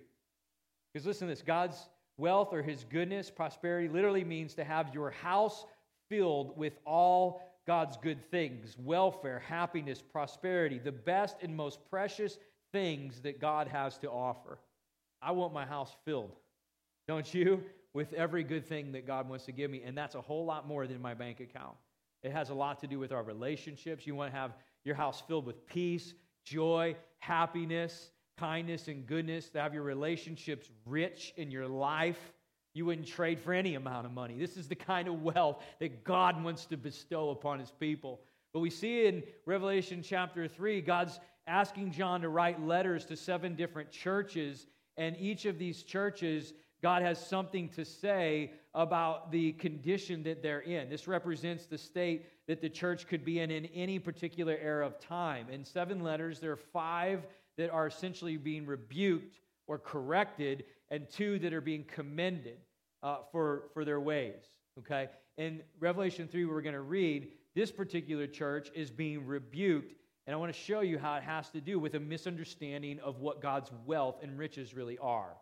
Because 0.93 1.05
listen 1.07 1.27
to 1.27 1.33
this 1.33 1.41
God's 1.41 1.89
Wealth 2.19 2.49
or 2.51 2.61
his 2.61 2.83
goodness, 2.83 3.31
prosperity, 3.31 3.87
literally 3.87 4.25
means 4.25 4.53
to 4.55 4.63
have 4.65 4.93
your 4.93 5.09
house 5.09 5.65
filled 6.09 6.57
with 6.57 6.73
all 6.85 7.41
God's 7.65 7.97
good 7.97 8.29
things 8.29 8.75
welfare, 8.77 9.39
happiness, 9.39 10.01
prosperity, 10.01 10.79
the 10.79 10.91
best 10.91 11.37
and 11.41 11.55
most 11.55 11.79
precious 11.89 12.37
things 12.73 13.21
that 13.21 13.39
God 13.39 13.67
has 13.69 13.97
to 13.99 14.09
offer. 14.09 14.59
I 15.21 15.31
want 15.31 15.53
my 15.53 15.65
house 15.65 15.95
filled, 16.03 16.35
don't 17.07 17.33
you? 17.33 17.63
With 17.93 18.13
every 18.13 18.43
good 18.43 18.65
thing 18.65 18.91
that 18.91 19.07
God 19.07 19.27
wants 19.27 19.45
to 19.45 19.51
give 19.51 19.71
me. 19.71 19.81
And 19.83 19.97
that's 19.97 20.15
a 20.15 20.21
whole 20.21 20.45
lot 20.45 20.67
more 20.67 20.85
than 20.85 21.01
my 21.01 21.13
bank 21.13 21.39
account. 21.39 21.75
It 22.21 22.31
has 22.31 22.49
a 22.49 22.53
lot 22.53 22.79
to 22.81 22.87
do 22.87 22.99
with 22.99 23.11
our 23.11 23.23
relationships. 23.23 24.05
You 24.05 24.15
want 24.15 24.31
to 24.31 24.37
have 24.37 24.51
your 24.83 24.95
house 24.95 25.21
filled 25.27 25.45
with 25.45 25.65
peace, 25.65 26.13
joy, 26.43 26.95
happiness, 27.19 28.11
kindness 28.37 28.87
and 28.87 29.05
goodness, 29.05 29.49
to 29.49 29.61
have 29.61 29.73
your 29.73 29.83
relationships 29.83 30.69
rich 30.85 31.33
in 31.37 31.51
your 31.51 31.67
life. 31.67 32.33
You 32.73 32.85
wouldn't 32.85 33.07
trade 33.07 33.39
for 33.39 33.53
any 33.53 33.75
amount 33.75 34.05
of 34.05 34.13
money. 34.13 34.37
This 34.37 34.55
is 34.55 34.67
the 34.67 34.75
kind 34.75 35.07
of 35.07 35.21
wealth 35.21 35.63
that 35.79 36.03
God 36.03 36.41
wants 36.43 36.65
to 36.67 36.77
bestow 36.77 37.31
upon 37.31 37.59
his 37.59 37.71
people. 37.71 38.21
But 38.53 38.59
we 38.59 38.69
see 38.69 39.05
in 39.05 39.23
Revelation 39.45 40.01
chapter 40.01 40.47
3, 40.47 40.81
God's 40.81 41.19
asking 41.47 41.91
John 41.91 42.21
to 42.21 42.29
write 42.29 42.61
letters 42.61 43.05
to 43.05 43.15
seven 43.15 43.55
different 43.55 43.91
churches, 43.91 44.67
and 44.97 45.17
each 45.17 45.45
of 45.45 45.57
these 45.57 45.83
churches, 45.83 46.53
God 46.81 47.01
has 47.01 47.25
something 47.25 47.69
to 47.69 47.83
say 47.83 48.51
about 48.73 49.31
the 49.31 49.53
condition 49.53 50.23
that 50.23 50.41
they're 50.41 50.61
in. 50.61 50.89
This 50.89 51.07
represents 51.07 51.65
the 51.65 51.77
state 51.77 52.25
that 52.47 52.61
the 52.61 52.69
church 52.69 53.07
could 53.07 53.25
be 53.25 53.39
in 53.39 53.51
in 53.51 53.65
any 53.67 53.99
particular 53.99 54.57
era 54.61 54.85
of 54.85 54.99
time. 54.99 55.47
In 55.49 55.65
seven 55.65 56.01
letters, 56.01 56.39
there 56.39 56.51
are 56.51 56.57
five 56.57 57.25
that 57.57 57.69
are 57.69 57.87
essentially 57.87 58.37
being 58.37 58.65
rebuked 58.65 59.39
or 59.67 59.77
corrected, 59.77 60.63
and 60.89 61.09
two 61.09 61.37
that 61.39 61.53
are 61.53 61.61
being 61.61 61.83
commended. 61.83 62.57
uh, 63.03 63.17
for, 63.31 63.63
for 63.73 63.85
their 63.85 63.99
ways. 63.99 64.43
Okay? 64.79 65.09
In 65.37 65.61
Revelation 65.79 66.27
3, 66.27 66.45
we're 66.45 66.61
going 66.61 66.73
to 66.73 66.81
read, 66.81 67.29
this 67.55 67.71
particular 67.71 68.27
church 68.27 68.69
is 68.75 68.89
being 68.91 69.25
rebuked, 69.25 69.95
and 70.27 70.33
I 70.33 70.37
want 70.37 70.53
to 70.53 70.59
show 70.59 70.81
you 70.81 70.99
how 70.99 71.15
it 71.15 71.23
has 71.23 71.49
to 71.51 71.61
do 71.61 71.79
with 71.79 71.95
a 71.95 71.99
misunderstanding 71.99 72.99
of 72.99 73.19
what 73.19 73.41
God's 73.41 73.71
wealth 73.85 74.17
and 74.21 74.37
riches 74.37 74.73
really 74.73 74.97
are. 74.99 75.33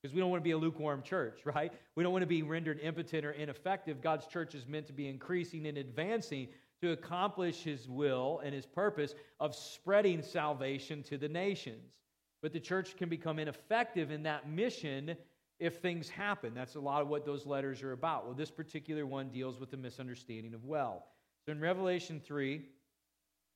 Because 0.00 0.14
we 0.14 0.20
don't 0.20 0.30
want 0.30 0.42
to 0.42 0.44
be 0.44 0.52
a 0.52 0.58
lukewarm 0.58 1.02
church, 1.02 1.40
right? 1.44 1.72
We 1.94 2.02
don't 2.02 2.12
want 2.12 2.22
to 2.22 2.26
be 2.26 2.42
rendered 2.42 2.80
impotent 2.80 3.24
or 3.24 3.32
ineffective. 3.32 4.00
God's 4.00 4.26
church 4.26 4.54
is 4.54 4.66
meant 4.66 4.86
to 4.86 4.92
be 4.92 5.08
increasing 5.08 5.66
and 5.66 5.78
advancing 5.78 6.48
to 6.80 6.92
accomplish 6.92 7.62
his 7.62 7.88
will 7.88 8.40
and 8.44 8.54
his 8.54 8.66
purpose 8.66 9.14
of 9.40 9.54
spreading 9.54 10.22
salvation 10.22 11.02
to 11.04 11.18
the 11.18 11.28
nations. 11.28 11.92
But 12.40 12.52
the 12.52 12.60
church 12.60 12.96
can 12.96 13.08
become 13.08 13.38
ineffective 13.38 14.10
in 14.10 14.22
that 14.22 14.48
mission 14.48 15.16
if 15.58 15.78
things 15.78 16.08
happen. 16.08 16.54
That's 16.54 16.76
a 16.76 16.80
lot 16.80 17.02
of 17.02 17.08
what 17.08 17.26
those 17.26 17.46
letters 17.46 17.82
are 17.82 17.92
about. 17.92 18.26
Well, 18.26 18.34
this 18.34 18.50
particular 18.50 19.06
one 19.06 19.28
deals 19.30 19.58
with 19.58 19.70
the 19.72 19.76
misunderstanding 19.76 20.54
of 20.54 20.64
well. 20.64 21.06
So 21.44 21.52
in 21.52 21.60
Revelation 21.60 22.20
3, 22.24 22.62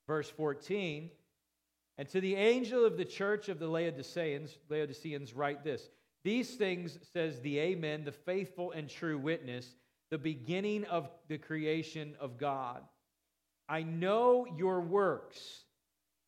verse 0.08 0.28
14, 0.30 1.10
and 1.98 2.08
to 2.08 2.20
the 2.20 2.34
angel 2.34 2.84
of 2.84 2.96
the 2.96 3.04
church 3.04 3.48
of 3.48 3.58
the 3.58 3.68
Laodiceans, 3.68 4.56
Laodiceans 4.68 5.34
write 5.34 5.62
this 5.62 5.88
These 6.24 6.54
things 6.54 6.98
says 7.12 7.40
the 7.40 7.58
Amen, 7.58 8.04
the 8.04 8.12
faithful 8.12 8.72
and 8.72 8.88
true 8.88 9.18
witness, 9.18 9.74
the 10.10 10.18
beginning 10.18 10.84
of 10.84 11.08
the 11.28 11.38
creation 11.38 12.14
of 12.20 12.38
God. 12.38 12.82
I 13.68 13.82
know 13.82 14.46
your 14.56 14.80
works, 14.80 15.64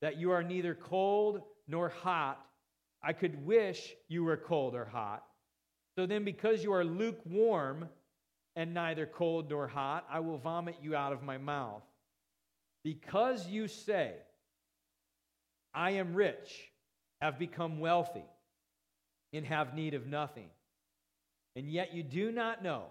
that 0.00 0.18
you 0.18 0.32
are 0.32 0.42
neither 0.42 0.74
cold 0.74 1.42
nor 1.68 1.88
hot. 1.88 2.44
I 3.02 3.12
could 3.12 3.44
wish 3.46 3.94
you 4.08 4.24
were 4.24 4.36
cold 4.36 4.74
or 4.74 4.84
hot. 4.84 5.22
So 5.96 6.06
then, 6.06 6.24
because 6.24 6.64
you 6.64 6.72
are 6.72 6.84
lukewarm 6.84 7.88
and 8.56 8.74
neither 8.74 9.06
cold 9.06 9.50
nor 9.50 9.68
hot, 9.68 10.06
I 10.10 10.20
will 10.20 10.38
vomit 10.38 10.76
you 10.82 10.96
out 10.96 11.12
of 11.12 11.22
my 11.22 11.38
mouth. 11.38 11.82
Because 12.82 13.46
you 13.46 13.68
say, 13.68 14.14
I 15.72 15.92
am 15.92 16.14
rich, 16.14 16.70
have 17.20 17.38
become 17.38 17.80
wealthy, 17.80 18.24
and 19.36 19.46
have 19.46 19.74
need 19.74 19.94
of 19.94 20.06
nothing, 20.06 20.48
and 21.56 21.70
yet 21.70 21.94
you 21.94 22.02
do 22.02 22.30
not 22.30 22.62
know 22.62 22.84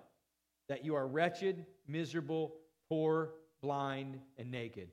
that 0.69 0.85
you 0.85 0.95
are 0.95 1.07
wretched, 1.07 1.65
miserable, 1.87 2.55
poor, 2.89 3.31
blind, 3.61 4.19
and 4.37 4.51
naked. 4.51 4.89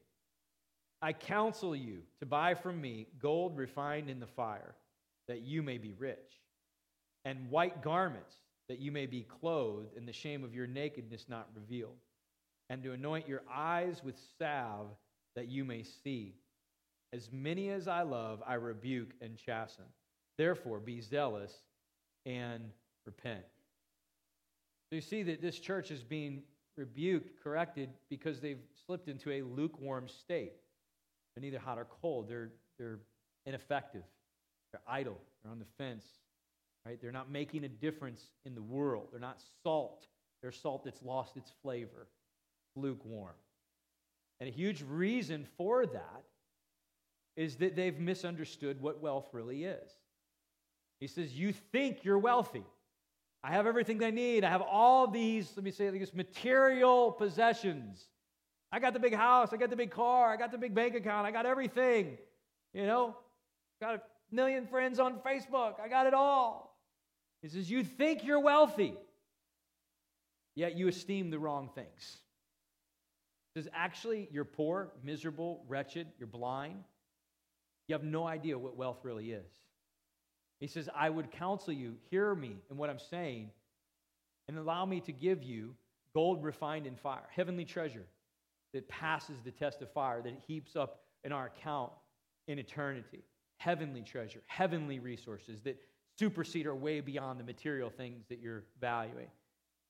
I 1.02 1.12
counsel 1.12 1.74
you 1.74 2.02
to 2.18 2.26
buy 2.26 2.54
from 2.54 2.80
me 2.80 3.06
gold 3.20 3.56
refined 3.56 4.10
in 4.10 4.20
the 4.20 4.26
fire, 4.26 4.74
that 5.28 5.40
you 5.40 5.62
may 5.62 5.78
be 5.78 5.94
rich, 5.94 6.40
and 7.24 7.50
white 7.50 7.82
garments, 7.82 8.34
that 8.68 8.78
you 8.78 8.92
may 8.92 9.06
be 9.06 9.22
clothed, 9.22 9.96
and 9.96 10.06
the 10.06 10.12
shame 10.12 10.44
of 10.44 10.54
your 10.54 10.66
nakedness 10.66 11.26
not 11.28 11.48
revealed, 11.54 11.96
and 12.68 12.82
to 12.82 12.92
anoint 12.92 13.28
your 13.28 13.42
eyes 13.52 14.02
with 14.04 14.16
salve, 14.38 14.90
that 15.36 15.48
you 15.48 15.64
may 15.64 15.82
see. 15.82 16.34
As 17.12 17.30
many 17.32 17.70
as 17.70 17.88
I 17.88 18.02
love, 18.02 18.42
I 18.46 18.54
rebuke 18.54 19.10
and 19.20 19.36
chasten. 19.36 19.86
Therefore, 20.40 20.80
be 20.80 21.02
zealous 21.02 21.52
and 22.24 22.70
repent. 23.04 23.44
So 24.88 24.94
you 24.94 25.02
see 25.02 25.22
that 25.24 25.42
this 25.42 25.58
church 25.58 25.90
is 25.90 26.02
being 26.02 26.44
rebuked, 26.78 27.42
corrected, 27.44 27.90
because 28.08 28.40
they've 28.40 28.62
slipped 28.86 29.08
into 29.08 29.30
a 29.32 29.42
lukewarm 29.42 30.08
state. 30.08 30.54
They're 31.34 31.42
neither 31.42 31.58
hot 31.58 31.76
or 31.76 31.86
cold. 32.00 32.26
They're, 32.26 32.52
they're 32.78 33.00
ineffective. 33.44 34.04
They're 34.72 34.80
idle. 34.88 35.18
They're 35.42 35.52
on 35.52 35.58
the 35.58 35.66
fence. 35.76 36.06
Right? 36.86 36.98
They're 36.98 37.12
not 37.12 37.30
making 37.30 37.64
a 37.64 37.68
difference 37.68 38.30
in 38.46 38.54
the 38.54 38.62
world. 38.62 39.08
They're 39.10 39.20
not 39.20 39.42
salt. 39.62 40.06
They're 40.40 40.52
salt 40.52 40.84
that's 40.86 41.02
lost 41.02 41.36
its 41.36 41.52
flavor. 41.62 42.08
Lukewarm. 42.76 43.34
And 44.40 44.48
a 44.48 44.52
huge 44.52 44.82
reason 44.88 45.46
for 45.58 45.84
that 45.84 46.24
is 47.36 47.56
that 47.56 47.76
they've 47.76 48.00
misunderstood 48.00 48.80
what 48.80 49.02
wealth 49.02 49.28
really 49.34 49.64
is. 49.64 49.99
He 51.00 51.06
says, 51.06 51.32
You 51.32 51.52
think 51.72 52.04
you're 52.04 52.18
wealthy. 52.18 52.64
I 53.42 53.52
have 53.52 53.66
everything 53.66 54.04
I 54.04 54.10
need. 54.10 54.44
I 54.44 54.50
have 54.50 54.60
all 54.60 55.06
these, 55.06 55.50
let 55.56 55.64
me 55.64 55.70
say 55.70 55.88
these 55.88 56.12
material 56.12 57.10
possessions. 57.10 58.06
I 58.70 58.78
got 58.78 58.92
the 58.92 59.00
big 59.00 59.14
house, 59.14 59.52
I 59.52 59.56
got 59.56 59.70
the 59.70 59.76
big 59.76 59.90
car, 59.90 60.32
I 60.32 60.36
got 60.36 60.52
the 60.52 60.58
big 60.58 60.74
bank 60.74 60.94
account, 60.94 61.26
I 61.26 61.30
got 61.30 61.46
everything. 61.46 62.18
You 62.72 62.86
know, 62.86 63.16
got 63.80 63.94
a 63.96 64.00
million 64.30 64.66
friends 64.66 65.00
on 65.00 65.18
Facebook, 65.26 65.80
I 65.82 65.88
got 65.88 66.06
it 66.06 66.14
all. 66.14 66.78
He 67.42 67.48
says, 67.48 67.70
You 67.70 67.82
think 67.82 68.24
you're 68.24 68.40
wealthy, 68.40 68.94
yet 70.54 70.76
you 70.76 70.86
esteem 70.86 71.30
the 71.30 71.38
wrong 71.38 71.70
things. 71.74 72.18
He 73.54 73.60
says, 73.60 73.70
Actually, 73.74 74.28
you're 74.30 74.44
poor, 74.44 74.92
miserable, 75.02 75.64
wretched, 75.66 76.06
you're 76.18 76.28
blind. 76.28 76.84
You 77.88 77.94
have 77.94 78.04
no 78.04 78.24
idea 78.24 78.56
what 78.56 78.76
wealth 78.76 79.00
really 79.02 79.32
is. 79.32 79.50
He 80.60 80.66
says, 80.66 80.88
I 80.94 81.08
would 81.08 81.30
counsel 81.30 81.72
you, 81.72 81.96
hear 82.10 82.34
me 82.34 82.56
in 82.70 82.76
what 82.76 82.90
I'm 82.90 82.98
saying, 82.98 83.50
and 84.46 84.58
allow 84.58 84.84
me 84.84 85.00
to 85.00 85.12
give 85.12 85.42
you 85.42 85.74
gold 86.14 86.44
refined 86.44 86.86
in 86.86 86.96
fire, 86.96 87.26
heavenly 87.34 87.64
treasure 87.64 88.04
that 88.72 88.88
passes 88.88 89.40
the 89.44 89.50
test 89.50 89.82
of 89.82 89.90
fire, 89.92 90.22
that 90.22 90.34
heaps 90.46 90.76
up 90.76 91.00
in 91.24 91.32
our 91.32 91.46
account 91.46 91.92
in 92.46 92.58
eternity. 92.58 93.24
Heavenly 93.58 94.02
treasure, 94.02 94.40
heavenly 94.46 95.00
resources 95.00 95.60
that 95.62 95.78
supersede 96.18 96.66
or 96.66 96.74
way 96.74 97.00
beyond 97.00 97.38
the 97.38 97.44
material 97.44 97.90
things 97.90 98.24
that 98.28 98.40
you're 98.40 98.64
valuing. 98.80 99.28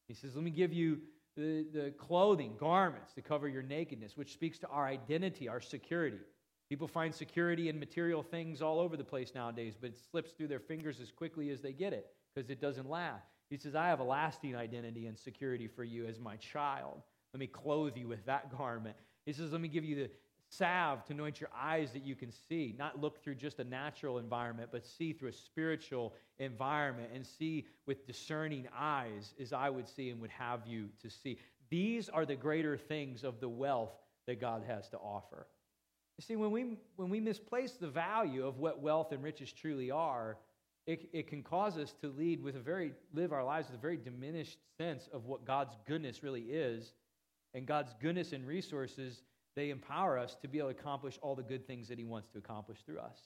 He 0.09 0.15
says, 0.15 0.35
Let 0.35 0.45
me 0.45 0.51
give 0.51 0.73
you 0.73 0.99
the, 1.37 1.67
the 1.73 1.93
clothing, 1.97 2.55
garments 2.59 3.13
to 3.15 3.23
cover 3.23 3.49
your 3.49 3.63
nakedness, 3.63 4.17
which 4.17 4.33
speaks 4.33 4.59
to 4.61 4.69
our 4.69 4.87
identity, 4.87 5.49
our 5.49 5.61
security. 5.61 6.19
People 6.71 6.87
find 6.87 7.13
security 7.13 7.69
in 7.69 7.81
material 7.81 8.23
things 8.23 8.63
all 8.63 8.79
over 8.79 8.97
the 8.97 9.03
place 9.03 9.33
nowadays, 9.35 9.75
but 9.79 9.91
it 9.91 9.99
slips 10.11 10.31
through 10.31 10.47
their 10.47 10.61
fingers 10.61 11.01
as 11.01 11.11
quickly 11.11 11.51
as 11.51 11.61
they 11.61 11.73
get 11.73 11.93
it 11.93 12.07
because 12.33 12.49
it 12.49 12.61
doesn't 12.61 12.89
last. 12.89 13.27
He 13.51 13.57
says, 13.57 13.75
I 13.75 13.89
have 13.89 13.99
a 13.99 14.05
lasting 14.05 14.55
identity 14.55 15.07
and 15.07 15.19
security 15.19 15.67
for 15.67 15.83
you 15.83 16.07
as 16.07 16.21
my 16.21 16.37
child. 16.37 17.03
Let 17.35 17.41
me 17.41 17.49
clothe 17.49 17.97
you 17.97 18.07
with 18.07 18.25
that 18.27 18.57
garment. 18.57 18.95
He 19.27 19.33
says, 19.33 19.51
Let 19.51 19.61
me 19.61 19.67
give 19.67 19.85
you 19.85 19.97
the 19.97 20.11
salve 20.49 21.05
to 21.07 21.13
anoint 21.13 21.41
your 21.41 21.51
eyes 21.61 21.91
that 21.93 22.05
you 22.05 22.15
can 22.15 22.31
see, 22.49 22.75
not 22.79 23.01
look 23.01 23.23
through 23.23 23.35
just 23.35 23.59
a 23.59 23.65
natural 23.65 24.19
environment, 24.19 24.69
but 24.71 24.87
see 24.87 25.13
through 25.13 25.31
a 25.31 25.33
spiritual 25.33 26.15
environment 26.39 27.11
and 27.13 27.27
see 27.27 27.67
with 27.87 28.07
discerning 28.07 28.69
eyes 28.77 29.35
as 29.41 29.53
I 29.53 29.71
would 29.71 29.89
see 29.89 30.11
and 30.11 30.21
would 30.21 30.31
have 30.31 30.67
you 30.69 30.89
to 31.03 31.11
see. 31.11 31.39
These 31.69 32.09
are 32.09 32.25
the 32.25 32.37
greater 32.37 32.77
things 32.77 33.25
of 33.25 33.41
the 33.41 33.49
wealth 33.49 33.93
that 34.27 34.41
God 34.41 34.63
has 34.67 34.89
to 34.91 34.99
offer. 34.99 35.47
You 36.21 36.23
see, 36.23 36.37
when 36.37 36.51
we, 36.51 36.77
when 36.97 37.09
we 37.09 37.19
misplace 37.19 37.73
the 37.81 37.89
value 37.89 38.47
of 38.47 38.59
what 38.59 38.83
wealth 38.83 39.13
and 39.13 39.23
riches 39.23 39.51
truly 39.55 39.91
are, 39.91 40.37
it, 40.87 41.09
it 41.15 41.29
can 41.29 41.43
cause 41.43 41.79
us 41.79 41.95
to 42.03 42.09
lead 42.09 42.43
with 42.43 42.57
a 42.57 42.61
very, 42.61 42.93
live 43.15 43.33
our 43.33 43.43
lives 43.43 43.69
with 43.69 43.79
a 43.79 43.81
very 43.81 43.97
diminished 43.97 44.59
sense 44.77 45.09
of 45.15 45.25
what 45.25 45.47
God's 45.47 45.79
goodness 45.89 46.23
really 46.23 46.43
is 46.43 46.93
and 47.55 47.65
God's 47.65 47.95
goodness 48.03 48.35
and 48.35 48.47
resources, 48.47 49.23
they 49.57 49.71
empower 49.71 50.19
us 50.19 50.37
to 50.43 50.47
be 50.47 50.59
able 50.59 50.71
to 50.71 50.79
accomplish 50.79 51.19
all 51.23 51.35
the 51.35 51.43
good 51.43 51.67
things 51.67 51.89
that 51.89 51.97
He 51.97 52.05
wants 52.05 52.29
to 52.33 52.39
accomplish 52.39 52.81
through 52.85 52.99
us. 52.99 53.17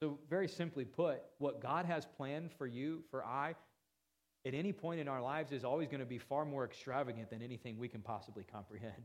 So, 0.00 0.18
very 0.30 0.48
simply 0.48 0.86
put, 0.86 1.20
what 1.40 1.60
God 1.60 1.84
has 1.84 2.06
planned 2.16 2.52
for 2.56 2.66
you, 2.66 3.02
for 3.10 3.22
I, 3.22 3.54
at 4.46 4.54
any 4.54 4.72
point 4.72 4.98
in 4.98 5.08
our 5.08 5.20
lives 5.20 5.52
is 5.52 5.62
always 5.62 5.88
going 5.88 6.00
to 6.00 6.06
be 6.06 6.16
far 6.16 6.46
more 6.46 6.64
extravagant 6.64 7.28
than 7.28 7.42
anything 7.42 7.76
we 7.76 7.88
can 7.88 8.00
possibly 8.00 8.44
comprehend. 8.50 8.94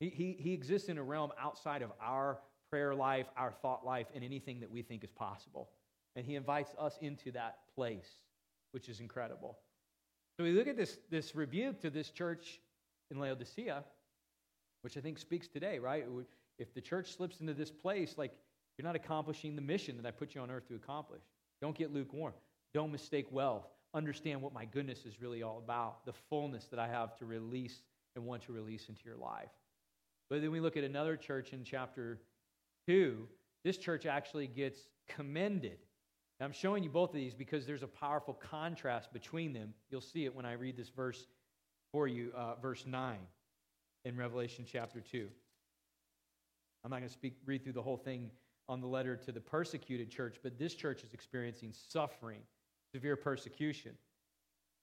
He, 0.00 0.10
he, 0.10 0.36
he 0.38 0.52
exists 0.52 0.88
in 0.88 0.98
a 0.98 1.02
realm 1.02 1.32
outside 1.40 1.82
of 1.82 1.90
our 2.02 2.38
prayer 2.70 2.94
life, 2.94 3.26
our 3.36 3.52
thought 3.52 3.84
life, 3.84 4.06
and 4.14 4.22
anything 4.24 4.60
that 4.60 4.70
we 4.70 4.82
think 4.82 5.04
is 5.04 5.10
possible. 5.10 5.70
And 6.14 6.24
He 6.24 6.34
invites 6.34 6.72
us 6.78 6.98
into 7.00 7.32
that 7.32 7.58
place, 7.74 8.08
which 8.72 8.88
is 8.88 9.00
incredible. 9.00 9.58
So 10.36 10.44
we 10.44 10.52
look 10.52 10.66
at 10.66 10.76
this, 10.76 10.98
this 11.10 11.34
rebuke 11.34 11.80
to 11.80 11.90
this 11.90 12.10
church 12.10 12.60
in 13.10 13.18
Laodicea, 13.18 13.84
which 14.82 14.96
I 14.96 15.00
think 15.00 15.18
speaks 15.18 15.48
today, 15.48 15.78
right? 15.78 16.04
If 16.58 16.74
the 16.74 16.80
church 16.80 17.16
slips 17.16 17.40
into 17.40 17.54
this 17.54 17.70
place, 17.70 18.14
like 18.18 18.32
you're 18.76 18.86
not 18.86 18.96
accomplishing 18.96 19.56
the 19.56 19.62
mission 19.62 19.96
that 19.96 20.06
I 20.06 20.10
put 20.10 20.34
you 20.34 20.42
on 20.42 20.50
earth 20.50 20.68
to 20.68 20.74
accomplish. 20.74 21.22
Don't 21.62 21.76
get 21.76 21.92
lukewarm. 21.92 22.34
Don't 22.74 22.92
mistake 22.92 23.26
wealth. 23.30 23.66
Understand 23.94 24.42
what 24.42 24.52
my 24.52 24.66
goodness 24.66 25.06
is 25.06 25.22
really 25.22 25.42
all 25.42 25.58
about, 25.58 26.04
the 26.04 26.12
fullness 26.12 26.66
that 26.66 26.78
I 26.78 26.88
have 26.88 27.16
to 27.16 27.24
release 27.24 27.80
and 28.14 28.26
want 28.26 28.42
to 28.42 28.52
release 28.52 28.88
into 28.88 29.00
your 29.04 29.16
life. 29.16 29.48
But 30.28 30.42
then 30.42 30.50
we 30.50 30.60
look 30.60 30.76
at 30.76 30.84
another 30.84 31.16
church 31.16 31.52
in 31.52 31.64
chapter 31.64 32.20
2. 32.88 33.28
This 33.64 33.78
church 33.78 34.06
actually 34.06 34.46
gets 34.46 34.78
commended. 35.08 35.78
Now, 36.38 36.46
I'm 36.46 36.52
showing 36.52 36.82
you 36.82 36.90
both 36.90 37.10
of 37.10 37.16
these 37.16 37.34
because 37.34 37.66
there's 37.66 37.82
a 37.82 37.88
powerful 37.88 38.34
contrast 38.34 39.12
between 39.12 39.52
them. 39.52 39.72
You'll 39.90 40.00
see 40.00 40.24
it 40.24 40.34
when 40.34 40.44
I 40.44 40.52
read 40.52 40.76
this 40.76 40.90
verse 40.90 41.26
for 41.92 42.06
you, 42.08 42.32
uh, 42.36 42.56
verse 42.56 42.84
9 42.86 43.18
in 44.04 44.16
Revelation 44.16 44.64
chapter 44.70 45.00
2. 45.00 45.28
I'm 46.84 46.90
not 46.90 46.98
going 46.98 47.08
to 47.08 47.12
speak, 47.12 47.38
read 47.46 47.64
through 47.64 47.72
the 47.72 47.82
whole 47.82 47.96
thing 47.96 48.30
on 48.68 48.80
the 48.80 48.86
letter 48.86 49.16
to 49.16 49.32
the 49.32 49.40
persecuted 49.40 50.10
church, 50.10 50.38
but 50.42 50.58
this 50.58 50.74
church 50.74 51.02
is 51.02 51.14
experiencing 51.14 51.72
suffering, 51.72 52.40
severe 52.92 53.16
persecution. 53.16 53.92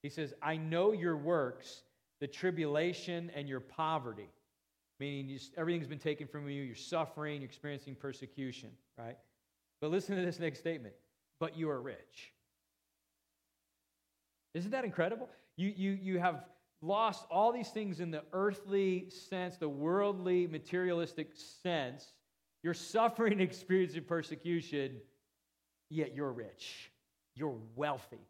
He 0.02 0.10
says, 0.10 0.34
I 0.42 0.58
know 0.58 0.92
your 0.92 1.16
works, 1.16 1.84
the 2.20 2.28
tribulation 2.28 3.32
and 3.36 3.48
your 3.48 3.60
poverty. 3.60 4.30
Meaning 5.04 5.28
you, 5.28 5.40
everything's 5.58 5.86
been 5.86 6.00
taken 6.00 6.28
from 6.28 6.48
you, 6.50 6.64
you're 6.64 6.78
suffering, 6.78 7.42
you're 7.42 7.50
experiencing 7.50 7.94
persecution, 7.94 8.70
right? 8.98 9.18
But 9.82 9.92
listen 9.92 10.16
to 10.16 10.24
this 10.24 10.40
next 10.40 10.60
statement. 10.60 10.94
But 11.42 11.58
you 11.58 11.70
are 11.70 11.82
rich. 11.82 12.32
Isn't 14.54 14.72
that 14.72 14.86
incredible? 14.86 15.28
You, 15.58 15.74
you, 15.76 15.92
you 15.92 16.20
have 16.20 16.46
lost 16.82 17.26
all 17.30 17.52
these 17.52 17.68
things 17.68 18.00
in 18.00 18.12
the 18.12 18.24
earthly 18.32 19.10
sense, 19.10 19.58
the 19.58 19.68
worldly, 19.68 20.48
materialistic 20.48 21.32
sense. 21.36 22.14
You're 22.64 22.74
suffering, 22.74 23.40
experiencing 23.42 24.06
persecution, 24.06 25.02
yet 25.90 26.16
you're 26.16 26.32
rich. 26.32 26.92
You're 27.36 27.58
wealthy 27.76 28.26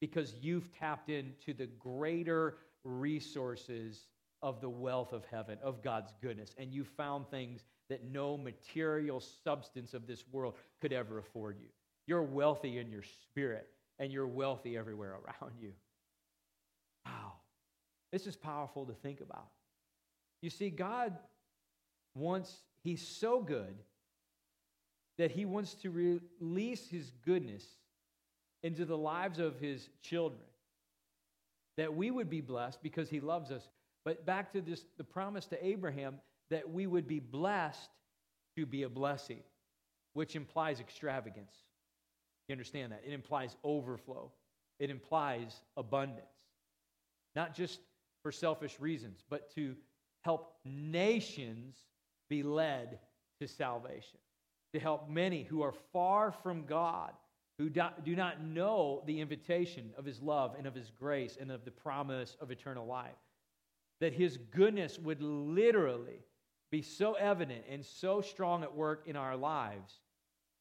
because 0.00 0.34
you've 0.40 0.76
tapped 0.80 1.10
into 1.10 1.54
the 1.54 1.66
greater 1.78 2.56
resources 2.82 4.08
of 4.42 4.60
the 4.60 4.68
wealth 4.68 5.12
of 5.12 5.24
heaven, 5.30 5.58
of 5.62 5.82
God's 5.82 6.12
goodness, 6.22 6.54
and 6.58 6.72
you 6.72 6.84
found 6.84 7.28
things 7.28 7.64
that 7.88 8.04
no 8.04 8.36
material 8.36 9.20
substance 9.20 9.94
of 9.94 10.06
this 10.06 10.24
world 10.30 10.54
could 10.80 10.92
ever 10.92 11.18
afford 11.18 11.56
you. 11.60 11.68
You're 12.06 12.22
wealthy 12.22 12.78
in 12.78 12.90
your 12.90 13.02
spirit, 13.02 13.68
and 13.98 14.12
you're 14.12 14.26
wealthy 14.26 14.76
everywhere 14.76 15.16
around 15.24 15.52
you. 15.60 15.72
Wow. 17.04 17.32
This 18.12 18.26
is 18.26 18.36
powerful 18.36 18.86
to 18.86 18.94
think 18.94 19.20
about. 19.20 19.48
You 20.40 20.50
see, 20.50 20.70
God 20.70 21.16
wants, 22.14 22.54
He's 22.82 23.06
so 23.06 23.40
good 23.40 23.74
that 25.18 25.30
He 25.30 25.44
wants 25.44 25.74
to 25.74 25.90
release 25.90 26.88
His 26.88 27.10
goodness 27.24 27.64
into 28.62 28.84
the 28.84 28.96
lives 28.96 29.38
of 29.38 29.58
His 29.58 29.88
children. 30.02 30.40
That 31.76 31.94
we 31.94 32.10
would 32.10 32.30
be 32.30 32.40
blessed 32.40 32.82
because 32.82 33.08
He 33.08 33.20
loves 33.20 33.50
us. 33.50 33.68
But 34.08 34.24
back 34.24 34.54
to 34.54 34.62
this, 34.62 34.86
the 34.96 35.04
promise 35.04 35.44
to 35.48 35.62
Abraham 35.62 36.14
that 36.48 36.70
we 36.70 36.86
would 36.86 37.06
be 37.06 37.18
blessed 37.18 37.90
to 38.56 38.64
be 38.64 38.84
a 38.84 38.88
blessing, 38.88 39.40
which 40.14 40.34
implies 40.34 40.80
extravagance. 40.80 41.52
You 42.48 42.54
understand 42.54 42.92
that? 42.92 43.02
It 43.06 43.12
implies 43.12 43.54
overflow, 43.64 44.32
it 44.78 44.88
implies 44.88 45.60
abundance. 45.76 46.24
Not 47.36 47.54
just 47.54 47.80
for 48.22 48.32
selfish 48.32 48.80
reasons, 48.80 49.24
but 49.28 49.54
to 49.56 49.76
help 50.22 50.54
nations 50.64 51.76
be 52.30 52.42
led 52.42 53.00
to 53.42 53.46
salvation, 53.46 54.20
to 54.72 54.80
help 54.80 55.10
many 55.10 55.42
who 55.42 55.60
are 55.60 55.74
far 55.92 56.32
from 56.32 56.64
God, 56.64 57.12
who 57.58 57.68
do 57.68 58.16
not 58.16 58.42
know 58.42 59.02
the 59.04 59.20
invitation 59.20 59.90
of 59.98 60.06
His 60.06 60.22
love 60.22 60.54
and 60.56 60.66
of 60.66 60.74
His 60.74 60.90
grace 60.98 61.36
and 61.38 61.52
of 61.52 61.66
the 61.66 61.70
promise 61.70 62.38
of 62.40 62.50
eternal 62.50 62.86
life. 62.86 63.12
That 64.00 64.12
His 64.12 64.36
goodness 64.36 64.98
would 64.98 65.22
literally 65.22 66.24
be 66.70 66.82
so 66.82 67.14
evident 67.14 67.64
and 67.70 67.84
so 67.84 68.20
strong 68.20 68.62
at 68.62 68.74
work 68.74 69.04
in 69.06 69.16
our 69.16 69.36
lives 69.36 69.94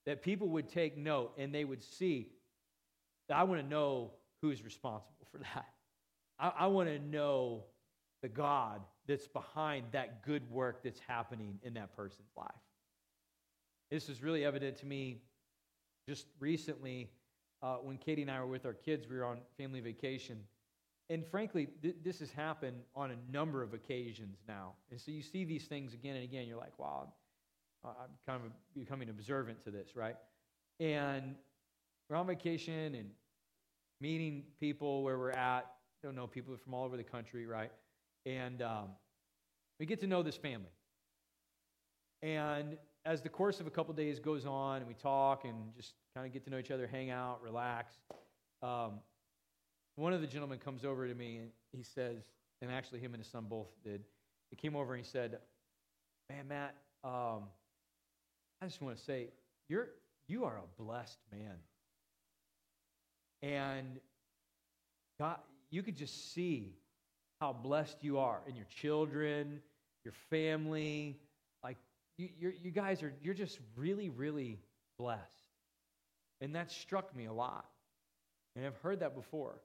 that 0.06 0.22
people 0.22 0.48
would 0.48 0.70
take 0.70 0.98
note 0.98 1.34
and 1.38 1.54
they 1.54 1.66
would 1.66 1.84
see 1.84 2.32
I 3.30 3.44
want 3.44 3.62
to 3.62 3.68
know 3.68 4.12
who's 4.42 4.64
responsible 4.64 5.28
for 5.32 5.40
that. 5.40 5.66
I, 6.40 6.52
I 6.60 6.68
want 6.68 6.90
to 6.90 7.00
know 7.00 7.66
the 8.22 8.30
God 8.30 8.82
that's 9.08 9.28
behind 9.28 9.86
that 9.92 10.24
good 10.24 10.50
work 10.50 10.84
that's 10.84 11.00
happening 11.08 11.60
in 11.64 11.74
that 11.76 11.96
person's 11.96 12.32
life. 12.36 12.48
This 13.92 14.10
is 14.10 14.22
really 14.22 14.44
evident 14.44 14.78
to 14.78 14.86
me 14.86 15.22
just 16.08 16.28
recently 16.40 17.10
uh, 17.62 17.76
when 17.76 17.98
Katie 17.98 18.22
and 18.22 18.32
I 18.32 18.40
were 18.40 18.48
with 18.48 18.66
our 18.66 18.74
kids. 18.74 19.08
We 19.10 19.18
were 19.18 19.26
on 19.26 19.40
family 19.58 19.80
vacation. 19.80 20.40
And 21.10 21.26
frankly, 21.26 21.68
th- 21.82 21.96
this 22.04 22.20
has 22.20 22.32
happened 22.32 22.78
on 22.96 23.12
a 23.12 23.32
number 23.32 23.64
of 23.64 23.74
occasions 23.74 24.40
now. 24.48 24.74
And 24.92 25.00
so 25.00 25.12
you 25.12 25.22
see 25.22 25.46
these 25.46 25.66
things 25.66 25.94
again 25.94 26.16
and 26.16 26.24
again. 26.24 26.48
You're 26.48 26.58
like, 26.58 26.78
wow, 26.78 27.08
I'm 27.86 27.94
kind 28.26 28.42
of 28.44 28.52
becoming 28.76 29.10
observant 29.10 29.64
to 29.64 29.72
this, 29.72 29.96
right? 29.96 30.16
And 30.80 31.36
we're 32.10 32.18
on 32.18 32.28
vacation 32.28 32.96
and 32.96 33.10
meeting 34.02 34.44
people 34.60 35.04
where 35.04 35.18
we're 35.18 35.32
at. 35.32 35.66
I 36.04 36.08
don't 36.08 36.16
know 36.16 36.28
people 36.28 36.56
from 36.58 36.74
all 36.74 36.86
over 36.86 36.98
the 36.98 37.04
country, 37.04 37.46
right? 37.46 37.72
And 38.26 38.62
um, 38.62 38.90
we 39.80 39.86
get 39.86 40.00
to 40.02 40.08
know 40.08 40.24
this 40.24 40.36
family. 40.36 40.72
And 42.22 42.78
as 43.06 43.22
the 43.22 43.30
course 43.30 43.60
of 43.60 43.68
a 43.68 43.70
couple 43.70 43.94
days 43.94 44.20
goes 44.20 44.46
on, 44.46 44.78
and 44.78 44.88
we 44.88 44.94
talk 44.94 45.46
and 45.46 45.56
just 45.76 45.94
kind 46.14 46.28
of 46.28 46.34
get 46.34 46.44
to 46.46 46.50
know 46.50 46.58
each 46.58 46.72
other, 46.72 46.88
hang 46.88 47.10
out, 47.10 47.42
relax, 47.42 47.94
um, 48.62 49.00
one 49.98 50.14
of 50.14 50.22
the 50.22 50.28
gentlemen 50.28 50.60
comes 50.60 50.86
over 50.86 51.08
to 51.08 51.14
me 51.14 51.38
and 51.38 51.50
he 51.74 51.84
says, 51.84 52.18
and 52.62 52.72
actually 52.72 53.00
him 53.00 53.14
and 53.14 53.22
his 53.22 53.32
son 53.32 53.46
both 53.50 53.68
did. 53.84 54.04
He 54.50 54.56
came 54.56 54.76
over 54.76 54.94
and 54.94 55.04
he 55.04 55.10
said, 55.10 55.40
"Man, 56.30 56.48
Matt, 56.48 56.76
um, 57.04 57.44
I 58.62 58.66
just 58.66 58.82
want 58.82 58.98
to 58.98 59.04
say 59.04 59.28
you're 59.68 59.90
you 60.28 60.46
are 60.46 60.58
a 60.58 60.82
blessed 60.82 61.20
man." 61.32 61.58
And 63.42 64.00
God, 65.20 65.38
you 65.70 65.84
could 65.84 65.98
just 65.98 66.34
see 66.34 66.76
how 67.42 67.54
blessed 67.54 67.98
you 68.02 68.20
are 68.20 68.40
in 68.48 68.56
your 68.56 68.66
children, 68.66 69.62
your 70.04 70.14
family. 70.30 71.20
Like 71.64 71.78
you, 72.18 72.30
you 72.40 72.72
guys 72.72 73.04
are, 73.04 73.14
you're 73.22 73.34
just 73.34 73.60
really, 73.76 74.10
really 74.10 74.60
blessed. 74.98 75.22
And 76.42 76.56
that 76.56 76.72
struck 76.72 77.16
me 77.16 77.26
a 77.26 77.34
lot. 77.34 77.66
And 78.56 78.66
I've 78.66 78.78
heard 78.78 79.02
that 79.02 79.16
before. 79.16 79.60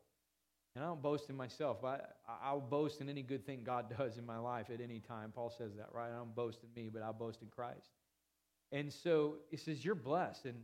And 0.74 0.82
I 0.85 0.88
don't 0.88 1.02
boast 1.02 1.28
in 1.28 1.37
myself, 1.37 1.82
but 1.82 2.16
I, 2.26 2.48
I'll 2.48 2.61
boast 2.61 3.00
in 3.00 3.08
any 3.08 3.22
good 3.22 3.44
thing 3.44 3.62
God 3.64 3.94
does 3.96 4.16
in 4.16 4.24
my 4.24 4.38
life 4.38 4.66
at 4.72 4.80
any 4.80 5.00
time. 5.00 5.32
Paul 5.35 5.50
says 5.50 5.72
that, 5.76 5.88
right? 5.92 6.11
I 6.11 6.16
don't 6.16 6.35
boast 6.35 6.61
in 6.62 6.82
me, 6.82 6.88
but 6.92 7.02
I'll 7.02 7.12
boast 7.12 7.42
in 7.42 7.48
Christ. 7.48 7.90
And 8.70 8.90
so 8.90 9.37
he 9.50 9.56
says, 9.56 9.85
You're 9.85 9.94
blessed. 9.94 10.46
And 10.46 10.56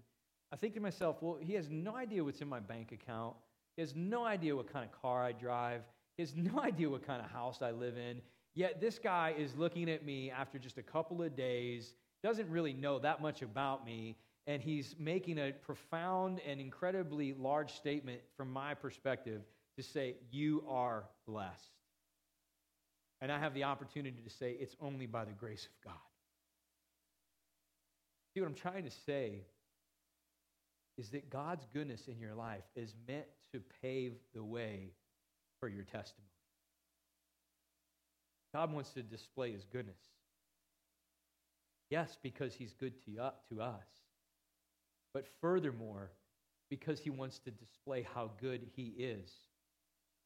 I 0.51 0.57
think 0.57 0.75
to 0.75 0.81
myself, 0.81 1.17
well, 1.21 1.39
he 1.41 1.53
has 1.55 1.69
no 1.69 1.95
idea 1.95 2.25
what's 2.25 2.41
in 2.41 2.49
my 2.49 2.61
bank 2.61 2.93
account. 2.93 3.37
He 3.77 3.83
has 3.83 3.95
no 3.95 4.25
idea 4.25 4.57
what 4.57 4.73
kind 4.73 4.85
of 4.85 5.01
car 5.01 5.23
I 5.23 5.33
drive. 5.33 5.83
He 6.17 6.23
has 6.23 6.35
no 6.35 6.61
idea 6.63 6.89
what 6.89 7.07
kind 7.07 7.23
of 7.23 7.31
house 7.31 7.61
I 7.61 7.71
live 7.71 7.99
in. 7.99 8.21
Yet 8.55 8.81
this 8.81 8.99
guy 8.99 9.35
is 9.39 9.55
looking 9.57 9.91
at 9.91 10.05
me 10.05 10.31
after 10.31 10.59
just 10.59 10.79
a 10.79 10.83
couple 10.83 11.23
of 11.23 11.37
days, 11.37 11.95
doesn't 12.25 12.49
really 12.51 12.73
know 12.73 12.99
that 12.99 13.21
much 13.21 13.43
about 13.43 13.85
me, 13.85 14.17
and 14.47 14.61
he's 14.63 14.97
making 14.99 15.39
a 15.39 15.53
profound 15.53 16.41
and 16.47 16.61
incredibly 16.61 17.35
large 17.35 17.75
statement 17.75 18.21
from 18.37 18.51
my 18.51 18.75
perspective 18.75 19.43
to 19.79 19.83
say, 19.85 20.17
You 20.31 20.65
are 20.69 21.05
blessed. 21.27 21.73
And 23.21 23.33
I 23.33 23.39
have 23.39 23.55
the 23.55 23.65
opportunity 23.65 24.19
to 24.23 24.31
say, 24.31 24.57
It's 24.61 24.77
only 24.81 25.07
by 25.07 25.25
the 25.25 25.33
grace 25.33 25.65
of 25.65 25.91
God. 25.91 26.01
See, 28.35 28.41
what 28.41 28.49
I'm 28.49 28.55
trying 28.55 28.85
to 28.85 28.91
say 29.07 29.45
is 30.99 31.11
that 31.11 31.31
God's 31.31 31.65
goodness 31.73 32.09
in 32.09 32.19
your 32.19 32.35
life 32.35 32.65
is 32.75 32.93
meant 33.07 33.27
to 33.53 33.61
pave 33.83 34.15
the 34.35 34.43
way 34.43 34.91
for 35.61 35.69
your 35.69 35.85
testimony. 35.85 36.27
God 38.53 38.73
wants 38.73 38.91
to 38.91 39.03
display 39.03 39.53
his 39.53 39.65
goodness. 39.65 40.01
Yes, 41.91 42.19
because 42.23 42.53
he's 42.53 42.73
good 42.73 42.95
to, 43.05 43.23
uh, 43.23 43.31
to 43.51 43.63
us, 43.63 43.87
but 45.15 45.27
furthermore, 45.41 46.11
because 46.69 46.99
he 46.99 47.11
wants 47.11 47.39
to 47.41 47.51
display 47.51 48.07
how 48.15 48.31
good 48.41 48.67
he 48.75 48.89
is 48.99 49.31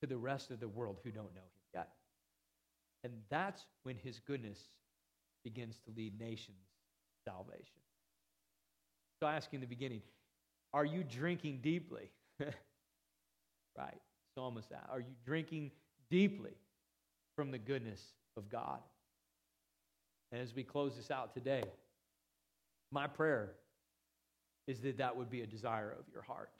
to 0.02 0.06
the 0.06 0.16
rest 0.16 0.50
of 0.50 0.58
the 0.58 0.68
world 0.68 0.98
who 1.04 1.12
don't 1.12 1.32
know 1.34 1.40
him 1.40 1.62
yet. 1.74 1.88
And 3.04 3.12
that's 3.30 3.62
when 3.84 3.96
his 3.96 4.18
goodness 4.18 4.58
begins 5.44 5.78
to 5.86 5.92
lead 5.96 6.18
nations 6.18 6.56
salvation. 7.24 7.80
So 9.20 9.28
I 9.28 9.36
ask 9.36 9.54
in 9.54 9.60
the 9.60 9.66
beginning, 9.66 10.02
are 10.74 10.84
you 10.84 11.04
drinking 11.04 11.60
deeply? 11.62 12.10
right. 12.40 14.00
Psalmist 14.34 14.72
Are 14.90 14.98
you 14.98 15.14
drinking 15.24 15.70
deeply 16.10 16.56
from 17.36 17.52
the 17.52 17.58
goodness 17.58 18.00
of 18.36 18.50
God? 18.50 18.80
And 20.32 20.40
as 20.40 20.52
we 20.52 20.64
close 20.64 20.96
this 20.96 21.12
out 21.12 21.32
today, 21.32 21.62
my 22.90 23.06
prayer 23.06 23.52
is 24.66 24.80
that 24.80 24.98
that 24.98 25.16
would 25.16 25.30
be 25.30 25.42
a 25.42 25.46
desire 25.46 25.94
of 25.96 26.06
your 26.12 26.22
heart. 26.22 26.50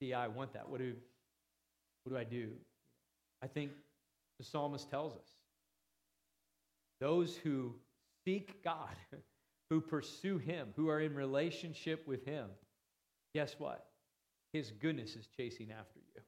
See, 0.00 0.14
I 0.14 0.28
want 0.28 0.52
that. 0.52 0.68
What 0.68 0.78
do, 0.78 0.94
what 2.08 2.14
do 2.14 2.20
I 2.20 2.24
do? 2.24 2.52
I 3.42 3.46
think 3.46 3.70
the 4.38 4.44
psalmist 4.44 4.90
tells 4.90 5.14
us 5.14 5.28
those 7.00 7.36
who 7.36 7.74
seek 8.24 8.62
God, 8.64 8.96
who 9.70 9.80
pursue 9.80 10.38
Him, 10.38 10.68
who 10.74 10.88
are 10.88 11.00
in 11.00 11.14
relationship 11.14 12.06
with 12.08 12.24
Him, 12.24 12.46
guess 13.34 13.56
what? 13.58 13.86
His 14.52 14.70
goodness 14.70 15.16
is 15.16 15.28
chasing 15.36 15.70
after 15.70 15.98
you. 15.98 16.22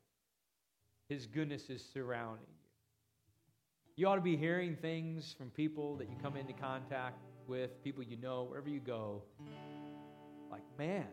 His 1.08 1.26
goodness 1.26 1.70
is 1.70 1.82
surrounding 1.92 2.46
you. 2.46 2.54
You 3.96 4.06
ought 4.06 4.16
to 4.16 4.20
be 4.20 4.36
hearing 4.36 4.76
things 4.76 5.34
from 5.36 5.50
people 5.50 5.96
that 5.96 6.08
you 6.08 6.16
come 6.22 6.36
into 6.36 6.52
contact 6.52 7.18
with, 7.46 7.82
people 7.82 8.02
you 8.02 8.16
know, 8.18 8.44
wherever 8.44 8.68
you 8.68 8.80
go. 8.80 9.22
Like, 10.50 10.62
man, 10.78 11.06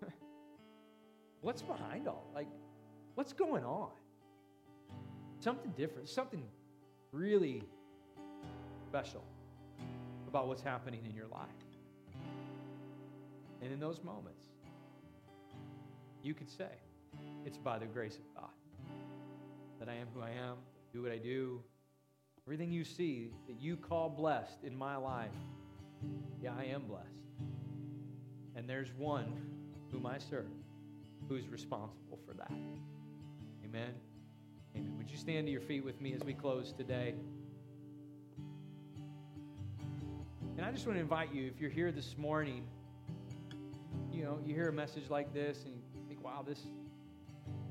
what's 1.40 1.62
behind 1.62 2.08
all? 2.08 2.30
Like, 2.34 2.48
what's 3.14 3.32
going 3.32 3.64
on? 3.64 3.90
Something 5.42 5.72
different, 5.76 6.08
something 6.08 6.42
really 7.10 7.62
special 8.88 9.24
about 10.28 10.46
what's 10.46 10.62
happening 10.62 11.00
in 11.04 11.14
your 11.14 11.26
life. 11.26 11.48
And 13.60 13.72
in 13.72 13.80
those 13.80 14.02
moments, 14.02 14.44
you 16.22 16.34
could 16.34 16.50
say, 16.50 16.70
It's 17.44 17.58
by 17.58 17.78
the 17.78 17.86
grace 17.86 18.16
of 18.16 18.34
God 18.34 18.50
that 19.78 19.88
I 19.88 19.94
am 19.94 20.06
who 20.14 20.22
I 20.22 20.30
am, 20.30 20.56
do 20.92 21.02
what 21.02 21.10
I 21.10 21.18
do. 21.18 21.60
Everything 22.46 22.72
you 22.72 22.84
see 22.84 23.30
that 23.46 23.60
you 23.60 23.76
call 23.76 24.08
blessed 24.08 24.62
in 24.64 24.76
my 24.76 24.96
life, 24.96 25.30
yeah, 26.40 26.52
I 26.58 26.64
am 26.64 26.82
blessed. 26.82 27.08
And 28.54 28.68
there's 28.68 28.92
one 28.96 29.26
whom 29.90 30.06
I 30.06 30.18
serve 30.18 30.46
who's 31.28 31.48
responsible 31.48 32.18
for 32.26 32.34
that. 32.34 32.52
Amen. 33.64 33.92
Amen. 34.76 34.94
Would 34.96 35.10
you 35.10 35.16
stand 35.16 35.46
to 35.46 35.52
your 35.52 35.60
feet 35.60 35.84
with 35.84 36.00
me 36.00 36.14
as 36.14 36.22
we 36.22 36.34
close 36.34 36.72
today? 36.72 37.14
And 40.56 40.64
I 40.64 40.70
just 40.70 40.86
want 40.86 40.96
to 40.96 41.00
invite 41.00 41.32
you, 41.32 41.46
if 41.46 41.60
you're 41.60 41.70
here 41.70 41.90
this 41.90 42.16
morning, 42.16 42.64
you 44.12 44.24
know, 44.24 44.38
you 44.44 44.54
hear 44.54 44.68
a 44.68 44.72
message 44.72 45.10
like 45.10 45.32
this 45.32 45.64
and 45.64 45.74
you 45.74 46.02
think, 46.06 46.22
wow, 46.22 46.44
this, 46.46 46.60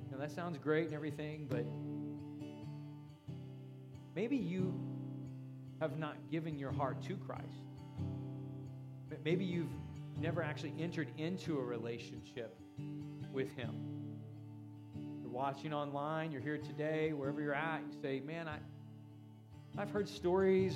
you 0.06 0.12
know, 0.12 0.18
that 0.18 0.32
sounds 0.32 0.58
great 0.58 0.86
and 0.86 0.94
everything, 0.94 1.48
but 1.50 1.66
maybe 4.16 4.36
you 4.36 4.74
have 5.80 5.98
not 5.98 6.18
given 6.30 6.60
your 6.60 6.72
heart 6.72 7.02
to 7.04 7.16
Christ. 7.16 7.46
Maybe 9.24 9.46
you've 9.46 9.70
never 10.20 10.42
actually 10.44 10.74
entered 10.80 11.10
into 11.18 11.58
a 11.60 11.64
relationship 11.64 12.58
with 13.32 13.52
Him. 13.56 13.76
Watching 15.32 15.74
online, 15.74 16.30
you're 16.34 16.42
here 16.42 16.58
today, 16.58 17.14
wherever 17.14 17.42
you're 17.42 17.54
at, 17.54 17.80
you 17.88 18.02
say, 18.02 18.20
Man, 18.20 18.50
I, 18.50 18.58
I've 19.78 19.90
heard 19.90 20.10
stories 20.10 20.76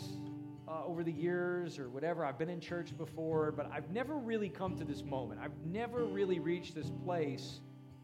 uh, 0.65 0.86
over 0.86 1.04
the 1.04 1.12
years 1.12 1.78
or 1.78 1.89
whatever. 1.89 2.24
I've 2.24 2.39
been 2.39 2.50
in 2.50 2.62
church 2.62 2.98
before, 2.98 3.52
but 3.52 3.70
I've 3.70 3.89
never 3.91 4.15
really 4.15 4.48
come 4.48 4.78
to 4.78 4.86
this 4.86 5.04
moment. 5.04 5.41
I've 5.44 5.58
never 5.65 6.06
really 6.06 6.39
reached 6.39 6.74
this 6.74 6.89
place. 7.04 7.60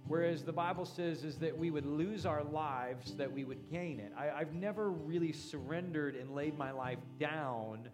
Whereas 0.07 0.43
the 0.43 0.51
Bible 0.51 0.83
says 0.83 1.23
is 1.23 1.37
that 1.37 1.57
we 1.57 1.71
would 1.71 1.85
lose 1.85 2.25
our 2.25 2.43
lives, 2.43 3.13
that 3.13 3.31
we 3.31 3.45
would 3.45 3.71
gain 3.71 4.01
it. 4.01 4.11
I, 4.17 4.31
I've 4.31 4.53
never 4.53 4.91
really 4.91 5.31
surrendered 5.31 6.15
and 6.15 6.35
laid 6.35 6.57
my 6.57 6.71
life 6.71 6.99
down 7.17 7.87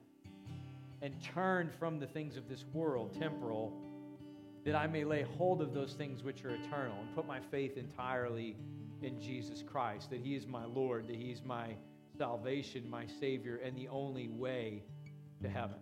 and 1.04 1.14
turned 1.22 1.72
from 1.76 2.00
the 2.00 2.08
things 2.08 2.38
of 2.38 2.50
this 2.50 2.66
world, 2.74 3.16
temporal, 3.20 3.72
that 4.68 4.76
I 4.76 4.86
may 4.86 5.06
lay 5.06 5.22
hold 5.22 5.62
of 5.62 5.74
those 5.74 5.94
things 5.94 6.24
which 6.24 6.44
are 6.44 6.50
eternal 6.50 6.98
and 7.00 7.16
put 7.16 7.26
my 7.26 7.40
faith 7.40 7.78
entirely 7.78 8.58
in 9.02 9.18
Jesus 9.22 9.64
Christ, 9.64 10.10
that 10.10 10.20
He 10.20 10.36
is 10.36 10.46
my 10.46 10.66
Lord, 10.66 11.08
that 11.08 11.16
He's 11.16 11.42
my 11.42 11.70
salvation, 12.18 12.90
my 12.90 13.06
Savior, 13.08 13.62
and 13.64 13.78
the 13.78 13.88
only 13.88 14.28
way 14.28 14.84
to 15.42 15.48
heaven. 15.48 15.78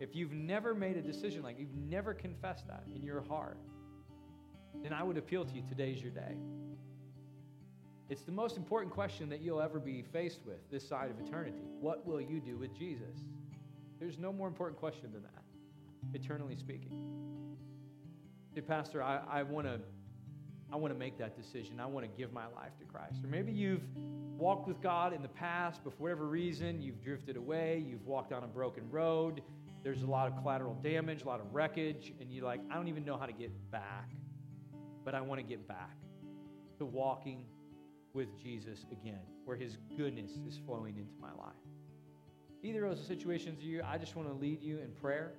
If 0.00 0.16
you've 0.16 0.32
never 0.32 0.72
made 0.72 0.96
a 0.96 1.02
decision 1.02 1.42
like 1.42 1.58
you've 1.58 1.74
never 1.74 2.14
confessed 2.14 2.66
that 2.68 2.84
in 2.94 3.02
your 3.02 3.20
heart, 3.20 3.58
then 4.82 4.94
I 4.94 5.02
would 5.02 5.18
appeal 5.18 5.44
to 5.44 5.54
you 5.54 5.62
today's 5.68 6.00
your 6.00 6.12
day. 6.12 6.38
It's 8.08 8.22
the 8.22 8.32
most 8.32 8.56
important 8.56 8.94
question 8.94 9.28
that 9.28 9.42
you'll 9.42 9.60
ever 9.60 9.78
be 9.78 10.00
faced 10.00 10.40
with 10.46 10.70
this 10.70 10.88
side 10.88 11.10
of 11.10 11.20
eternity. 11.20 11.60
What 11.78 12.06
will 12.06 12.22
you 12.22 12.40
do 12.40 12.56
with 12.56 12.74
Jesus? 12.74 13.18
There's 14.00 14.18
no 14.18 14.32
more 14.32 14.48
important 14.48 14.80
question 14.80 15.12
than 15.12 15.24
that, 15.24 15.43
eternally 16.12 16.56
speaking. 16.56 16.92
Say, 18.54 18.60
Pastor, 18.60 19.02
I, 19.02 19.20
I 19.28 19.42
want 19.42 19.66
to 19.66 19.80
I 20.72 20.76
want 20.76 20.92
to 20.92 20.98
make 20.98 21.18
that 21.18 21.36
decision. 21.36 21.78
I 21.78 21.86
want 21.86 22.04
to 22.04 22.18
give 22.18 22.32
my 22.32 22.46
life 22.46 22.76
to 22.80 22.84
Christ. 22.84 23.22
Or 23.22 23.28
maybe 23.28 23.52
you've 23.52 23.84
walked 24.36 24.66
with 24.66 24.80
God 24.80 25.12
in 25.12 25.22
the 25.22 25.28
past, 25.28 25.80
but 25.84 25.92
for 25.92 26.02
whatever 26.02 26.26
reason, 26.26 26.82
you've 26.82 27.00
drifted 27.00 27.36
away, 27.36 27.84
you've 27.86 28.04
walked 28.06 28.32
on 28.32 28.42
a 28.42 28.48
broken 28.48 28.90
road, 28.90 29.42
there's 29.84 30.02
a 30.02 30.06
lot 30.06 30.26
of 30.26 30.36
collateral 30.38 30.74
damage, 30.82 31.22
a 31.22 31.26
lot 31.26 31.40
of 31.40 31.54
wreckage, 31.54 32.12
and 32.18 32.32
you're 32.32 32.44
like, 32.44 32.60
I 32.70 32.74
don't 32.74 32.88
even 32.88 33.04
know 33.04 33.18
how 33.18 33.26
to 33.26 33.32
get 33.32 33.52
back, 33.70 34.10
but 35.04 35.14
I 35.14 35.20
want 35.20 35.40
to 35.40 35.46
get 35.46 35.68
back 35.68 35.96
to 36.78 36.86
walking 36.86 37.44
with 38.14 38.36
Jesus 38.42 38.86
again, 38.90 39.20
where 39.44 39.56
his 39.56 39.76
goodness 39.96 40.30
is 40.48 40.58
flowing 40.64 40.96
into 40.96 41.14
my 41.20 41.32
life. 41.32 41.52
Either 42.62 42.86
of 42.86 42.96
those 42.96 43.06
situations, 43.06 43.62
you, 43.62 43.82
I 43.86 43.98
just 43.98 44.16
want 44.16 44.26
to 44.28 44.34
lead 44.34 44.62
you 44.62 44.78
in 44.78 44.90
prayer. 44.92 45.34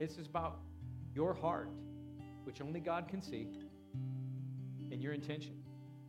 It's 0.00 0.16
about 0.16 0.60
your 1.14 1.34
heart, 1.34 1.68
which 2.44 2.62
only 2.62 2.80
God 2.80 3.06
can 3.06 3.20
see, 3.20 3.46
and 4.90 5.02
your 5.02 5.12
intention. 5.12 5.62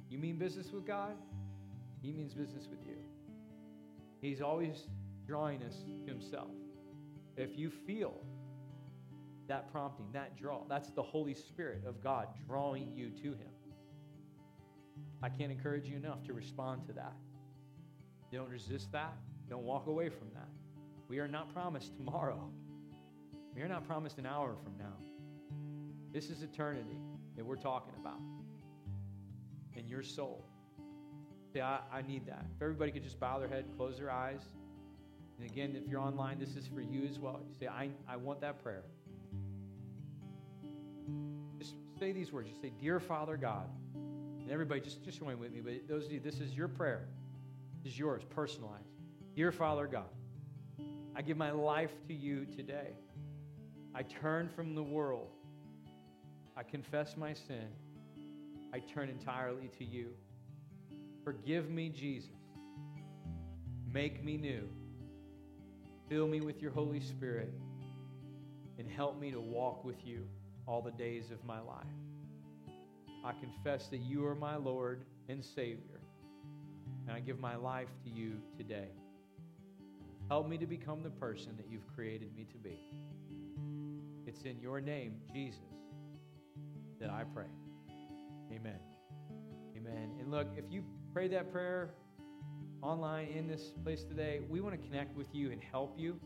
You 0.09 0.17
mean 0.17 0.37
business 0.37 0.71
with 0.71 0.87
God? 0.87 1.15
He 2.01 2.13
means 2.13 2.33
business 2.33 2.67
with 2.69 2.79
you. 2.85 2.95
He's 4.21 4.41
always 4.41 4.87
drawing 5.27 5.61
us 5.63 5.83
to 6.05 6.11
Himself. 6.11 6.51
If 7.35 7.57
you 7.57 7.69
feel 7.69 8.13
that 9.47 9.71
prompting, 9.71 10.07
that 10.13 10.37
draw, 10.37 10.63
that's 10.69 10.91
the 10.91 11.03
Holy 11.03 11.33
Spirit 11.33 11.83
of 11.85 12.01
God 12.01 12.27
drawing 12.47 12.95
you 12.95 13.09
to 13.09 13.31
Him. 13.31 13.51
I 15.21 15.29
can't 15.29 15.51
encourage 15.51 15.85
you 15.85 15.97
enough 15.97 16.23
to 16.23 16.33
respond 16.33 16.87
to 16.87 16.93
that. 16.93 17.13
Don't 18.31 18.49
resist 18.49 18.91
that. 18.93 19.13
Don't 19.49 19.63
walk 19.63 19.87
away 19.87 20.07
from 20.09 20.29
that. 20.33 20.47
We 21.09 21.19
are 21.19 21.27
not 21.27 21.53
promised 21.53 21.95
tomorrow. 21.97 22.49
We 23.55 23.61
are 23.61 23.67
not 23.67 23.85
promised 23.85 24.17
an 24.17 24.25
hour 24.25 24.55
from 24.63 24.77
now. 24.77 24.93
This 26.13 26.29
is 26.29 26.41
eternity 26.41 26.97
that 27.35 27.45
we're 27.45 27.55
talking 27.55 27.93
about. 27.99 28.19
And 29.75 29.87
your 29.87 30.03
soul. 30.03 30.45
Say, 31.53 31.61
I, 31.61 31.79
I 31.91 32.01
need 32.01 32.25
that. 32.27 32.45
If 32.55 32.61
everybody 32.61 32.91
could 32.91 33.03
just 33.03 33.19
bow 33.19 33.39
their 33.39 33.47
head, 33.47 33.65
close 33.75 33.97
their 33.97 34.11
eyes. 34.11 34.41
And 35.39 35.49
again, 35.49 35.75
if 35.75 35.89
you're 35.89 35.99
online, 35.99 36.39
this 36.39 36.55
is 36.55 36.67
for 36.67 36.81
you 36.81 37.05
as 37.09 37.19
well. 37.19 37.41
You 37.47 37.55
say, 37.59 37.67
I, 37.67 37.89
I 38.07 38.15
want 38.15 38.41
that 38.41 38.63
prayer. 38.63 38.83
Just 41.57 41.75
say 41.99 42.11
these 42.11 42.31
words. 42.31 42.49
You 42.49 42.55
say, 42.61 42.71
Dear 42.79 42.99
Father 42.99 43.37
God. 43.37 43.69
And 43.95 44.49
everybody, 44.49 44.81
just, 44.81 45.03
just 45.03 45.19
join 45.19 45.39
with 45.39 45.51
me. 45.51 45.61
But 45.61 45.87
those 45.87 46.05
of 46.05 46.11
you, 46.11 46.19
this 46.19 46.39
is 46.39 46.53
your 46.53 46.67
prayer. 46.67 47.07
This 47.83 47.93
is 47.93 47.99
yours, 47.99 48.23
personalized. 48.29 48.85
Dear 49.35 49.51
Father 49.51 49.87
God, 49.87 50.09
I 51.15 51.21
give 51.21 51.37
my 51.37 51.51
life 51.51 51.91
to 52.07 52.13
you 52.13 52.45
today. 52.45 52.91
I 53.93 54.03
turn 54.03 54.49
from 54.55 54.73
the 54.73 54.83
world. 54.83 55.29
I 56.55 56.63
confess 56.63 57.17
my 57.17 57.33
sin. 57.33 57.67
I 58.73 58.79
turn 58.79 59.09
entirely 59.09 59.69
to 59.77 59.83
you. 59.83 60.09
Forgive 61.23 61.69
me, 61.69 61.89
Jesus. 61.89 62.31
Make 63.91 64.23
me 64.23 64.37
new. 64.37 64.69
Fill 66.09 66.27
me 66.27 66.41
with 66.41 66.61
your 66.61 66.71
Holy 66.71 67.01
Spirit 67.01 67.53
and 68.79 68.89
help 68.89 69.19
me 69.19 69.31
to 69.31 69.39
walk 69.39 69.83
with 69.83 70.05
you 70.05 70.25
all 70.65 70.81
the 70.81 70.91
days 70.91 71.31
of 71.31 71.43
my 71.43 71.59
life. 71.59 71.85
I 73.23 73.33
confess 73.33 73.87
that 73.87 73.99
you 73.99 74.25
are 74.25 74.35
my 74.35 74.55
Lord 74.55 75.05
and 75.29 75.43
Savior, 75.43 76.01
and 77.07 77.15
I 77.15 77.19
give 77.19 77.39
my 77.39 77.55
life 77.55 77.89
to 78.03 78.09
you 78.09 78.37
today. 78.57 78.89
Help 80.29 80.47
me 80.47 80.57
to 80.57 80.65
become 80.65 81.03
the 81.03 81.09
person 81.09 81.55
that 81.57 81.67
you've 81.69 81.85
created 81.93 82.35
me 82.35 82.45
to 82.51 82.57
be. 82.57 82.79
It's 84.25 84.43
in 84.43 84.59
your 84.59 84.81
name, 84.81 85.15
Jesus, 85.33 85.59
that 86.99 87.09
I 87.09 87.23
pray. 87.23 87.45
Amen. 88.53 88.79
Amen. 89.75 90.11
And 90.19 90.29
look, 90.29 90.47
if 90.57 90.65
you 90.69 90.83
pray 91.13 91.27
that 91.29 91.51
prayer 91.51 91.95
online 92.81 93.27
in 93.27 93.47
this 93.47 93.71
place 93.83 94.03
today, 94.03 94.41
we 94.49 94.61
want 94.61 94.79
to 94.79 94.87
connect 94.87 95.15
with 95.15 95.27
you 95.33 95.51
and 95.51 95.61
help 95.61 95.97
you 95.97 96.19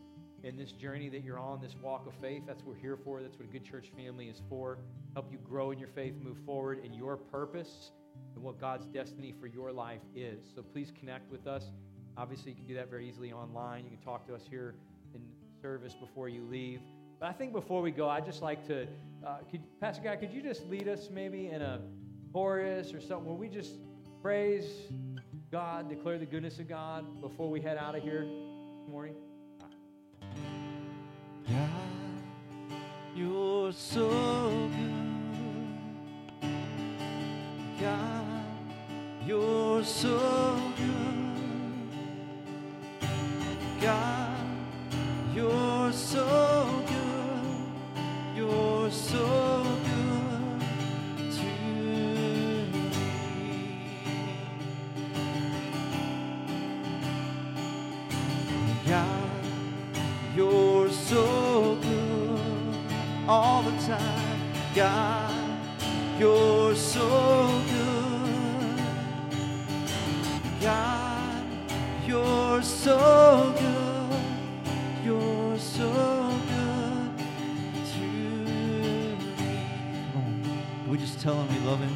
in 0.43 0.57
this 0.57 0.71
journey 0.71 1.09
that 1.09 1.23
you're 1.23 1.39
on, 1.39 1.61
this 1.61 1.75
walk 1.81 2.05
of 2.05 2.13
faith. 2.21 2.43
That's 2.45 2.63
what 2.63 2.75
we're 2.75 2.81
here 2.81 2.97
for. 3.03 3.21
That's 3.21 3.37
what 3.37 3.47
a 3.47 3.51
good 3.51 3.65
church 3.65 3.91
family 3.95 4.27
is 4.27 4.41
for. 4.49 4.77
Help 5.13 5.31
you 5.31 5.37
grow 5.37 5.71
in 5.71 5.79
your 5.79 5.87
faith, 5.89 6.13
move 6.21 6.37
forward 6.45 6.83
in 6.83 6.93
your 6.93 7.17
purpose 7.17 7.91
and 8.35 8.43
what 8.43 8.59
God's 8.59 8.85
destiny 8.87 9.33
for 9.39 9.47
your 9.47 9.71
life 9.71 10.01
is. 10.15 10.39
So 10.53 10.61
please 10.61 10.91
connect 10.97 11.31
with 11.31 11.47
us. 11.47 11.71
Obviously, 12.17 12.51
you 12.51 12.57
can 12.57 12.67
do 12.67 12.75
that 12.75 12.89
very 12.89 13.09
easily 13.09 13.31
online. 13.33 13.83
You 13.85 13.91
can 13.91 14.05
talk 14.05 14.27
to 14.27 14.35
us 14.35 14.41
here 14.49 14.75
in 15.13 15.21
service 15.61 15.93
before 15.93 16.29
you 16.29 16.45
leave. 16.49 16.79
But 17.19 17.29
I 17.29 17.33
think 17.33 17.53
before 17.53 17.81
we 17.81 17.91
go, 17.91 18.09
I'd 18.09 18.25
just 18.25 18.41
like 18.41 18.67
to, 18.67 18.87
uh, 19.25 19.37
could, 19.49 19.61
Pastor 19.79 20.03
Guy, 20.03 20.15
could 20.17 20.33
you 20.33 20.41
just 20.41 20.67
lead 20.67 20.87
us 20.87 21.09
maybe 21.11 21.47
in 21.47 21.61
a 21.61 21.81
chorus 22.33 22.93
or 22.93 22.99
something 22.99 23.25
where 23.25 23.35
we 23.35 23.47
just 23.47 23.75
praise 24.21 24.65
God, 25.51 25.87
declare 25.87 26.17
the 26.17 26.25
goodness 26.25 26.59
of 26.59 26.67
God 26.67 27.21
before 27.21 27.49
we 27.49 27.61
head 27.61 27.77
out 27.77 27.95
of 27.95 28.03
here 28.03 28.23
this 28.23 28.89
morning? 28.89 29.15
God, 31.47 31.69
you're 33.15 33.71
so 33.71 34.09
good. 34.09 35.01
God, 37.79 38.45
you're 39.25 39.83
so 39.83 40.44
you're 66.19 66.75
so 66.75 67.61
good. 67.69 68.79
God, 70.61 71.43
you're 72.05 72.61
so 72.61 73.53
good. 73.59 75.05
You're 75.05 75.57
so 75.59 76.39
good 76.47 77.17
to 77.93 77.99
me. 77.99 79.17
Come 80.13 80.23
on. 80.23 80.89
We 80.89 80.97
just 80.97 81.19
tell 81.19 81.35
him 81.35 81.47
we 81.49 81.59
love 81.69 81.79
him? 81.79 81.94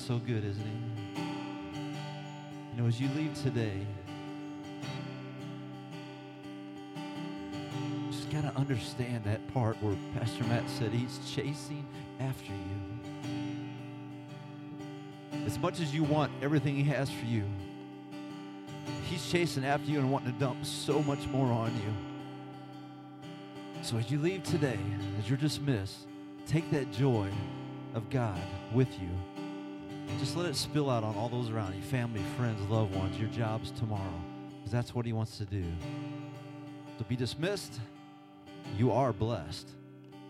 So 0.00 0.18
good, 0.18 0.44
isn't 0.44 0.64
he? 0.64 1.22
You 2.72 2.82
know, 2.82 2.88
as 2.88 3.00
you 3.00 3.08
leave 3.10 3.34
today, 3.42 3.86
just 8.10 8.30
got 8.30 8.42
to 8.42 8.52
understand 8.56 9.24
that 9.24 9.46
part 9.52 9.76
where 9.82 9.96
Pastor 10.18 10.44
Matt 10.44 10.68
said 10.68 10.92
he's 10.92 11.18
chasing 11.30 11.86
after 12.18 12.52
you. 12.52 12.80
As 15.46 15.58
much 15.58 15.80
as 15.80 15.94
you 15.94 16.04
want 16.04 16.32
everything 16.42 16.76
he 16.76 16.84
has 16.84 17.10
for 17.10 17.26
you, 17.26 17.44
he's 19.04 19.30
chasing 19.30 19.64
after 19.64 19.90
you 19.90 19.98
and 19.98 20.10
wanting 20.10 20.32
to 20.32 20.38
dump 20.38 20.64
so 20.64 21.02
much 21.02 21.26
more 21.28 21.52
on 21.52 21.74
you. 21.74 21.94
So 23.82 23.96
as 23.96 24.10
you 24.10 24.18
leave 24.18 24.42
today, 24.44 24.78
as 25.18 25.28
you're 25.28 25.38
dismissed, 25.38 26.06
take 26.46 26.70
that 26.70 26.90
joy 26.92 27.28
of 27.94 28.08
God 28.10 28.40
with 28.72 28.88
you. 29.00 29.08
Just 30.18 30.36
let 30.36 30.46
it 30.46 30.56
spill 30.56 30.90
out 30.90 31.04
on 31.04 31.16
all 31.16 31.28
those 31.28 31.50
around 31.50 31.74
you 31.74 31.82
family, 31.82 32.22
friends, 32.36 32.60
loved 32.70 32.94
ones, 32.94 33.18
your 33.18 33.28
jobs 33.30 33.70
tomorrow. 33.70 34.22
Because 34.58 34.72
that's 34.72 34.94
what 34.94 35.06
he 35.06 35.12
wants 35.12 35.38
to 35.38 35.44
do. 35.44 35.64
So 36.98 37.04
be 37.08 37.16
dismissed. 37.16 37.80
You 38.76 38.92
are 38.92 39.12
blessed. 39.12 39.70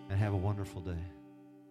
And 0.09 0.19
have 0.19 0.33
a 0.33 0.37
wonderful 0.37 0.81
day. 0.81 0.99